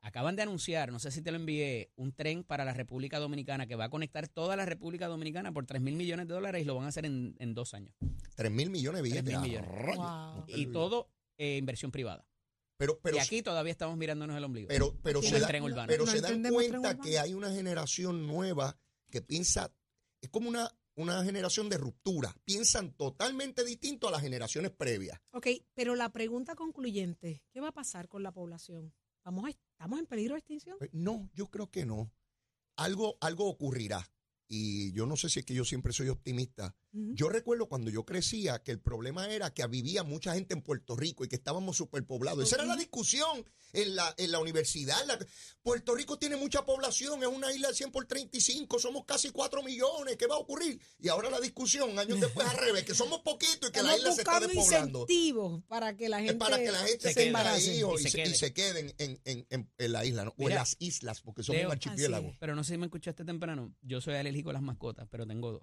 Acaban 0.00 0.36
de 0.36 0.42
anunciar, 0.42 0.90
no 0.90 0.98
sé 0.98 1.10
si 1.10 1.22
te 1.22 1.30
lo 1.30 1.36
envié, 1.36 1.90
un 1.96 2.12
tren 2.12 2.42
para 2.44 2.64
la 2.64 2.72
República 2.72 3.18
Dominicana 3.18 3.66
que 3.66 3.76
va 3.76 3.84
a 3.84 3.90
conectar 3.90 4.26
toda 4.28 4.56
la 4.56 4.64
República 4.64 5.06
Dominicana 5.06 5.52
por 5.52 5.66
3 5.66 5.80
mil 5.80 5.94
millones 5.94 6.26
de 6.26 6.34
dólares 6.34 6.62
y 6.62 6.64
lo 6.64 6.74
van 6.74 6.86
a 6.86 6.88
hacer 6.88 7.04
en, 7.04 7.36
en 7.38 7.54
dos 7.54 7.74
años. 7.74 7.94
3 8.34 8.50
mil 8.50 8.70
millones 8.70 9.02
de 9.02 9.08
billetes. 9.08 9.34
3.000 9.34 9.36
ah, 9.36 9.42
millones. 9.42 9.96
Wow. 9.96 10.44
Y 10.48 10.66
todo 10.66 11.10
eh, 11.36 11.58
inversión 11.58 11.90
privada. 11.90 12.26
Pero, 12.78 12.98
pero, 13.00 13.16
y 13.16 13.20
aquí 13.20 13.42
todavía 13.42 13.70
estamos 13.70 13.96
mirándonos 13.96 14.36
el 14.36 14.42
ombligo. 14.42 14.68
pero, 14.68 14.96
pero 15.02 15.20
Sí, 15.22 15.28
se, 15.28 15.36
el 15.36 15.42
da- 15.42 15.46
tren 15.48 15.62
urbano. 15.62 15.86
pero 15.86 16.04
No 16.04 16.10
se 16.10 16.20
dan 16.20 16.42
cuenta 16.42 16.98
que 16.98 17.18
hay 17.18 17.34
una 17.34 17.52
generación 17.52 18.26
nueva 18.26 18.76
que 19.10 19.20
piensa, 19.20 19.70
es 20.20 20.30
como 20.30 20.48
una, 20.48 20.68
una 20.94 21.24
generación 21.24 21.68
de 21.68 21.78
ruptura, 21.78 22.34
piensan 22.44 22.92
totalmente 22.94 23.64
distinto 23.64 24.08
a 24.08 24.10
las 24.10 24.20
generaciones 24.20 24.70
previas. 24.72 25.20
Ok, 25.32 25.46
pero 25.74 25.94
la 25.94 26.10
pregunta 26.12 26.54
concluyente, 26.54 27.42
¿qué 27.50 27.60
va 27.60 27.68
a 27.68 27.72
pasar 27.72 28.08
con 28.08 28.22
la 28.22 28.32
población? 28.32 28.92
¿Vamos 29.24 29.46
a- 29.46 29.50
¿Estamos 29.50 29.98
en 29.98 30.06
peligro 30.06 30.34
de 30.34 30.38
extinción? 30.40 30.76
Eh, 30.80 30.88
No, 30.92 31.30
yo 31.34 31.48
creo 31.50 31.70
que 31.70 31.86
no. 31.86 32.12
Algo, 32.76 33.16
algo 33.20 33.46
ocurrirá. 33.48 34.06
Y 34.48 34.92
yo 34.92 35.06
no 35.06 35.16
sé 35.16 35.28
si 35.28 35.40
es 35.40 35.46
que 35.46 35.54
yo 35.54 35.64
siempre 35.64 35.92
soy 35.92 36.08
optimista. 36.08 36.74
Yo 36.94 37.28
recuerdo 37.30 37.68
cuando 37.68 37.90
yo 37.90 38.04
crecía 38.04 38.62
que 38.62 38.70
el 38.70 38.78
problema 38.80 39.26
era 39.28 39.52
que 39.54 39.66
vivía 39.66 40.02
mucha 40.02 40.34
gente 40.34 40.52
en 40.54 40.60
Puerto 40.60 40.94
Rico 40.94 41.24
y 41.24 41.28
que 41.28 41.36
estábamos 41.36 41.76
superpoblados. 41.78 42.44
Esa 42.44 42.56
era 42.56 42.66
la 42.66 42.76
discusión 42.76 43.44
en 43.72 43.96
la, 43.96 44.14
en 44.18 44.30
la 44.30 44.38
universidad. 44.40 44.96
La- 45.06 45.18
Puerto 45.62 45.94
Rico 45.94 46.18
tiene 46.18 46.36
mucha 46.36 46.66
población, 46.66 47.22
es 47.22 47.28
una 47.28 47.50
isla 47.52 47.68
de 47.68 47.74
100 47.74 47.92
por 47.92 48.04
35, 48.06 48.78
somos 48.78 49.04
casi 49.06 49.30
4 49.30 49.62
millones, 49.62 50.16
¿qué 50.18 50.26
va 50.26 50.34
a 50.34 50.38
ocurrir? 50.38 50.78
Y 51.00 51.08
ahora 51.08 51.30
la 51.30 51.40
discusión, 51.40 51.98
años 51.98 52.20
después 52.20 52.46
al 52.46 52.58
revés, 52.58 52.84
que 52.84 52.94
somos 52.94 53.20
poquitos 53.20 53.70
y 53.70 53.72
que 53.72 53.82
la 53.82 53.96
isla 53.96 54.12
se 54.12 54.20
está 54.20 54.32
buscando 54.40 54.48
despoblando. 54.54 55.00
incentivos 55.08 55.62
para 55.68 55.96
que 55.96 56.08
la 56.10 56.18
Es 56.20 56.26
gente, 56.26 56.38
para 56.44 56.58
que 56.58 56.72
la 56.72 56.78
gente 56.80 57.00
se 57.00 57.08
se, 57.08 57.14
quede 57.14 57.26
embarace 57.28 57.74
y 57.74 57.78
y, 57.78 57.98
se 58.02 58.08
y 58.08 58.12
quede. 58.12 58.34
se 58.34 58.52
queden 58.52 58.94
en, 58.98 59.18
en- 59.24 59.46
en- 59.48 59.70
en 59.78 59.92
la 59.92 60.04
isla, 60.04 60.24
¿no? 60.26 60.34
o 60.36 60.42
en 60.48 60.54
las 60.56 60.76
islas, 60.78 61.22
porque 61.22 61.42
somos 61.42 61.58
Leo, 61.58 61.68
un 61.68 61.72
archipiélago. 61.72 62.36
Pero 62.38 62.54
no 62.54 62.64
sé 62.64 62.74
si 62.74 62.78
me 62.78 62.86
escuchaste 62.86 63.24
temprano. 63.24 63.74
Yo 63.80 64.00
soy 64.02 64.14
alérgico 64.16 64.50
a 64.50 64.52
las 64.52 64.62
mascotas, 64.62 65.08
pero 65.10 65.26
tengo 65.26 65.52
dos. 65.52 65.62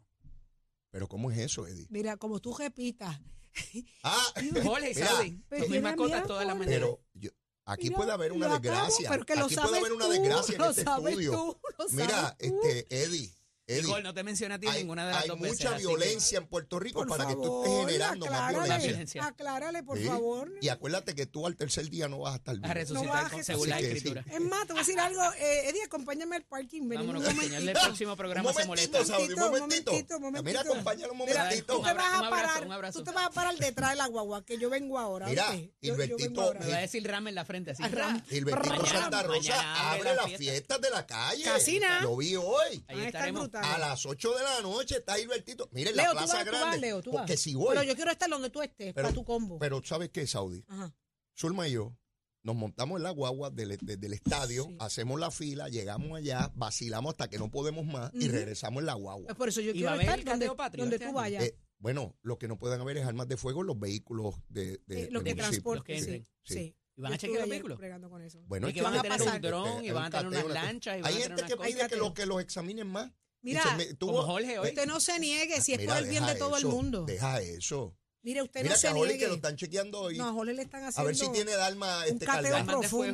Pero 0.91 1.08
¿cómo 1.08 1.30
es 1.32 1.38
eso, 1.38 1.67
Eddie? 1.67 1.88
Mira, 1.89 2.17
como 2.17 2.39
tú 2.39 2.56
repitas, 2.58 3.19
Ah, 4.04 4.34
Jorge 4.63 4.93
Son 4.93 5.69
mis 5.71 5.82
mascotas 5.82 6.25
todas 6.25 6.45
las 6.45 6.56
Jorge. 6.56 6.69
mañanas. 6.71 6.89
Pero 6.89 7.02
yo- 7.13 7.32
aquí 7.65 7.86
mira, 7.86 7.97
puede 7.97 8.12
haber 8.12 8.32
una 8.32 8.47
lo 8.47 8.54
acabo, 8.56 8.73
desgracia. 8.75 9.10
pero 9.10 9.25
que 9.25 9.36
lo 9.36 9.45
aquí 9.45 9.56
puede 9.56 9.67
sabes 9.67 9.80
haber 9.82 9.93
una 9.93 10.06
tú, 10.06 10.12
desgracia 10.12 10.56
en 10.56 10.62
lo 10.62 10.69
este 10.69 10.84
sabes 10.84 11.10
estudio. 11.12 11.32
tú, 11.32 11.60
lo 11.78 11.89
Mira, 11.89 12.38
tú. 12.39 12.45
este, 12.45 13.04
Eddie, 13.04 13.34
Eddie, 13.69 13.84
Nicole, 13.84 14.03
no 14.03 14.13
te 14.13 14.23
mencioné 14.23 14.55
a 14.55 14.60
ti 14.60 14.67
hay, 14.67 14.79
ninguna 14.79 15.05
de 15.08 15.13
las 15.13 15.21
hay 15.23 15.27
dos 15.29 15.39
veces, 15.39 15.60
mucha 15.63 15.71
que- 15.77 15.82
violencia 15.86 16.38
en 16.39 16.47
Puerto 16.47 16.79
Rico 16.79 16.99
Por 16.99 17.08
para 17.10 17.27
que 17.27 17.36
tú 17.36 17.63
estés 17.63 17.86
generando 17.86 18.25
más 18.25 18.36
aclárale, 18.36 18.58
violencia. 18.63 18.88
violencia. 18.89 19.25
Aclárale, 19.27 19.84
por 19.84 19.97
Sí. 19.97 20.03
favor. 20.05 20.51
Y 20.62 20.69
acuérdate 20.69 21.15
que 21.15 21.25
tú 21.25 21.45
al 21.45 21.55
tercer 21.55 21.89
día 21.89 22.08
no 22.08 22.19
vas 22.19 22.34
a 22.34 22.38
estar 22.38 22.55
A 22.63 22.73
resucitar 22.73 23.08
vas 23.10 23.25
a 23.25 23.29
con 23.29 23.43
según 23.43 23.69
la 23.69 23.77
que 23.77 23.84
sí. 23.84 23.88
escritura. 23.97 24.25
Es 24.32 24.41
más, 24.41 24.65
te 24.67 24.73
voy 24.73 24.82
a 24.82 24.86
decir 24.86 24.99
algo. 24.99 25.21
Eh, 25.39 25.69
Eddie, 25.69 25.84
acompáñame 25.84 26.36
al 26.36 26.43
parking. 26.43 26.89
Vámonos, 26.89 27.23
el 27.25 27.71
próximo 27.73 28.15
programa 28.15 28.49
un 28.49 28.55
se 28.55 28.65
momentito, 28.65 28.97
molesta. 28.97 29.17
Saudi, 29.17 29.34
un 29.34 29.39
momentito. 29.39 29.91
momentito, 29.91 30.15
un 30.17 30.21
momentito. 30.23 30.43
Mira, 30.49 30.62
acompáñalo 30.62 31.13
un 31.13 31.19
Mira, 31.19 31.43
momentito. 31.43 31.73
tú 31.77 31.84
te 31.84 31.93
vas 31.93 32.03
a 32.05 32.19
Un 32.19 32.25
abrazo, 32.25 32.29
parar, 32.29 32.65
un 32.65 32.71
abrazo. 32.71 32.99
tú 32.99 33.05
te 33.05 33.12
vas 33.12 33.25
a 33.27 33.29
parar 33.32 33.55
detrás 33.58 33.91
de 33.91 33.95
la 33.97 34.08
guagua, 34.08 34.43
que 34.45 34.58
yo 34.58 34.69
vengo 34.69 34.97
ahora. 34.97 35.27
Mira, 35.27 35.51
Gilbertito. 35.82 36.53
Me 36.60 36.67
va 36.71 36.77
a 36.77 36.82
decir 36.82 37.05
Ram 37.08 37.27
en 37.27 37.36
la 37.36 37.45
frente, 37.45 37.71
así. 37.71 37.84
Ram. 37.84 38.21
Gilbertito 38.25 38.86
Santa 38.86 39.23
Rosa 39.23 39.89
abre 39.89 39.99
abre 39.99 40.03
la 40.10 40.15
las 40.15 40.25
fiesta. 40.25 40.38
fiestas 40.43 40.82
de 40.82 40.89
la 40.89 41.05
calle. 41.08 41.43
Casina. 41.43 42.01
Lo 42.01 42.17
vi 42.17 42.36
hoy. 42.36 42.84
Ahí 42.88 43.05
estaremos. 43.05 43.49
A 43.63 43.78
las 43.78 44.06
8 44.06 44.34
de 44.38 44.43
la 44.43 44.62
noche 44.62 44.98
está 44.98 45.15
Gilbertito. 45.15 45.69
Miren, 45.72 45.95
Leo, 45.95 46.06
la 46.08 46.12
Plaza 46.12 46.34
vas, 46.36 46.43
tú 46.45 46.50
Grande. 46.52 46.67
vas, 46.69 46.80
Leo, 46.80 47.02
tú 47.02 47.12
vas. 47.12 47.22
porque 47.22 47.38
si 47.38 47.56
voy. 47.56 47.69
Pero 47.69 47.84
yo 47.84 47.95
quiero 47.95 48.12
estar 48.12 48.30
donde 48.30 48.50
tú 48.50 48.62
estés, 48.62 48.93
Pero- 48.93 49.08
para 49.08 49.13
tu 49.13 49.24
combo. 49.24 49.60
Pero 49.60 49.82
¿sabes 49.84 50.10
qué, 50.10 50.26
Saudi? 50.28 50.63
Ajá. 50.67 50.93
Zulma 51.38 51.67
y 51.67 51.72
yo 51.74 51.95
nos 52.43 52.56
montamos 52.56 52.98
en 52.98 53.04
la 53.04 53.12
guagua 53.12 53.50
del, 53.50 53.78
de- 53.82 53.98
del 53.98 54.13
estadio, 54.13 54.65
Sí. 54.65 54.78
hacemos 54.80 55.19
la 55.19 55.30
fila, 55.32 55.67
llegamos 55.69 56.17
allá, 56.17 56.52
vacilamos 56.56 57.12
hasta 57.12 57.30
que 57.30 57.38
no 57.38 57.52
podemos 57.52 57.86
más 57.86 58.12
y 58.13 58.28
regresamos 58.30 58.80
en 58.82 58.86
la 58.88 58.93
guagua. 58.93 59.26
Pues 59.28 59.38
por 59.38 59.50
eso 59.50 59.62
yo 59.62 59.72
¿Y 59.72 59.74
quiero 59.74 59.93
estar 60.00 60.24
donde, 60.24 60.48
donde 60.48 60.95
este 60.95 61.08
tú 61.08 61.13
vayas. 61.13 61.43
Eh, 61.43 61.56
bueno, 61.78 62.15
lo 62.22 62.38
que 62.38 62.48
no 62.48 62.58
pueden 62.58 62.80
haber 62.82 62.98
es 62.98 63.06
armas 63.06 63.28
de 63.28 63.38
fuego 63.38 63.62
en 63.62 63.67
los 63.67 63.80
vehículos 63.80 64.36
de, 64.50 64.82
de, 64.88 65.04
Eh, 65.04 65.10
lo 65.12 65.22
que 65.24 65.34
municipio. 65.36 65.76
Los 65.76 65.84
que 65.84 65.93
transporte, 65.93 65.93
sí. 65.93 66.00
entren. 66.00 66.26
Sí. 66.43 66.54
sí. 66.54 66.76
¿Y 66.95 67.02
van 67.02 67.13
a 67.13 67.17
chequear 67.17 67.41
los 67.41 67.50
vehículos? 67.50 67.78
bregando 67.78 68.10
con 68.10 68.22
eso. 68.22 68.41
Bueno, 68.45 68.67
Y 68.67 68.74
que 68.74 68.82
van 68.82 68.93
a 68.95 69.02
tener 69.02 69.17
pasar. 69.17 69.36
un 69.36 69.41
dron 69.41 69.86
y 69.86 69.91
van 69.91 70.06
a 70.06 70.10
tener 70.10 70.28
unas 70.28 70.45
lanchas 70.54 70.98
y 70.98 71.02
van 71.02 71.13
Hay 71.13 71.22
gente 71.22 71.43
que 71.43 71.56
pide 71.56 71.72
que, 71.74 71.78
cateo. 71.78 72.00
lo, 72.00 72.13
que 72.13 72.26
los 72.26 72.41
examinen 72.41 72.88
más. 72.88 73.10
Mira, 73.41 73.75
me- 73.78 73.95
Como 73.97 74.23
Jorge 74.23 74.60
hoy. 74.60 74.69
usted 74.69 74.86
no 74.86 74.99
se 74.99 75.17
niegue 75.19 75.62
si 75.62 75.73
es 75.73 75.80
Mira, 75.80 75.93
por 75.95 76.04
el 76.04 76.10
bien 76.10 76.25
de 76.25 76.36
todo 76.36 76.58
eso, 76.58 76.67
el 76.67 76.73
mundo. 76.73 77.06
Deja 77.06 77.41
eso. 77.41 77.95
Mire, 78.21 78.41
usted 78.41 78.63
Mira 78.63 78.71
no 78.71 78.75
que 78.75 78.82
se 78.82 78.88
a 78.89 78.91
Jorge 78.91 79.13
niegue. 79.13 79.19
que 79.23 79.28
lo 79.30 79.36
están 79.36 79.56
chequeando 79.56 80.02
hoy. 80.02 80.17
No, 80.17 80.28
a 80.28 80.34
Jorge 80.34 80.54
le 80.54 80.62
están 80.63 80.84
haciendo 80.84 81.02
a 81.02 81.06
ver 81.06 81.15
si 81.15 81.32
tiene 81.32 81.54
el 81.54 81.60
alma 81.62 81.99
un 82.06 82.13
este, 82.21 82.25
fuego. 82.25 82.65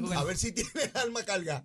profundo. 0.08 0.20
A 0.20 0.24
ver 0.24 0.36
si 0.36 0.52
tiene 0.52 0.72
el 0.84 0.92
alma 0.98 1.22
cargada. 1.24 1.64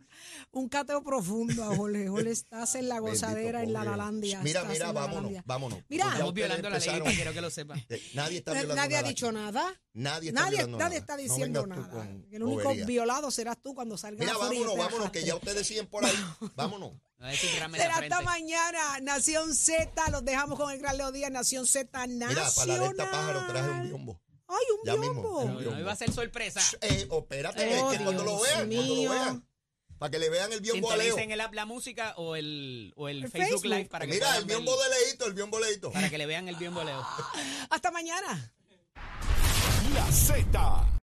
un 0.50 0.68
cateo 0.68 1.02
profundo 1.02 1.64
a 1.64 1.74
Jorge. 1.74 2.06
Jorge 2.08 2.30
está 2.32 2.66
en 2.74 2.88
la 2.90 2.98
gozadera, 2.98 3.60
Bendito, 3.60 3.78
en 3.80 3.84
la 3.86 3.90
lalandia. 3.90 4.42
Mira, 4.42 4.62
mira, 4.64 4.88
la 4.88 4.92
vámonos, 4.92 5.14
lalandia. 5.16 5.42
vámonos. 5.46 5.78
Mira. 5.88 6.12
Estamos 6.12 6.34
violando 6.34 6.68
la 6.68 6.78
ley, 6.78 7.14
quiero 7.14 7.32
que 7.32 7.40
lo 7.40 7.48
sepan. 7.50 7.82
Eh, 7.88 8.02
Nadie 8.12 8.36
está 8.38 8.50
Nadie, 8.52 8.66
violando 8.66 8.82
ha 8.82 8.88
nada 8.98 9.08
dicho 9.08 9.32
nada. 9.32 9.82
Nadie 9.94 10.28
está 10.28 10.40
Nadie, 10.42 10.56
violando 10.58 10.78
nadie 10.78 10.88
nada. 10.90 11.00
está 11.00 11.16
diciendo 11.16 11.62
tú 11.62 11.66
nada. 11.68 11.88
con 11.90 12.26
El 12.30 12.42
único 12.42 12.62
bobería. 12.64 12.84
violado 12.86 13.30
serás 13.30 13.56
tú 13.62 13.74
cuando 13.74 13.96
salgas 13.96 14.20
Mira, 14.20 14.36
vámonos, 14.36 14.76
vámonos, 14.76 15.10
que 15.10 15.24
ya 15.24 15.34
ustedes 15.34 15.66
siguen 15.66 15.86
por 15.86 16.04
ahí. 16.04 16.12
Vámonos. 16.56 16.92
En 17.22 17.36
Será 17.36 17.96
hasta 17.98 18.22
mañana, 18.22 18.98
Nación 19.02 19.54
Z. 19.54 19.90
Los 20.10 20.24
dejamos 20.24 20.58
con 20.58 20.70
el 20.70 20.78
gran 20.78 20.96
Leo 20.96 21.12
Díaz, 21.12 21.30
Nación 21.30 21.66
Z 21.66 22.06
Mira, 22.06 22.28
Nacional. 22.32 22.52
para 22.56 22.66
la 22.66 22.74
alerta 22.84 23.10
pájaro 23.10 23.46
traje 23.46 23.68
un 23.70 23.82
biombo. 23.88 24.20
Ay, 24.48 24.56
un 24.78 24.86
Ya 24.86 24.96
mismo, 24.96 25.12
biombo. 25.12 25.38
un 25.40 25.46
No, 25.52 25.58
biombo. 25.58 25.74
no 25.76 25.80
iba 25.80 25.92
a 25.92 25.96
ser 25.96 26.12
sorpresa. 26.12 26.60
Eh, 26.80 27.06
espérate, 27.10 27.78
Oh, 27.82 27.92
es 27.92 27.98
que 27.98 28.04
cuando 28.04 28.24
lo 28.24 28.40
vean, 28.40 28.54
cuando 28.70 28.76
lo 28.76 28.82
mío. 28.94 29.10
vean. 29.10 29.46
Para 29.98 30.10
que 30.10 30.18
le 30.18 30.30
vean 30.30 30.50
el 30.54 30.60
biombo 30.62 30.90
a 30.90 30.96
Leo. 30.96 31.04
Sintonicen 31.08 31.30
el 31.32 31.40
app 31.42 31.52
La 31.52 31.66
Música 31.66 32.14
o 32.16 32.36
el, 32.36 32.94
o 32.96 33.08
el, 33.10 33.24
El 33.24 33.30
Facebook, 33.30 33.48
Facebook. 33.60 33.64
Live 33.66 33.84
para 33.90 34.06
que, 34.06 34.12
Mira, 34.14 34.36
el 34.38 34.46
biombo 34.46 34.74
de 34.82 34.88
Leito, 34.88 35.26
el 35.26 35.34
biombo 35.34 35.60
Leito. 35.60 35.92
para 35.92 36.08
que 36.08 36.16
le 36.16 36.24
vean 36.24 36.48
el 36.48 36.56
biombo 36.56 36.82
Leo. 36.82 37.06
Hasta 37.70 37.90
mañana. 37.90 38.50
La 39.94 40.10
Z 40.10 40.99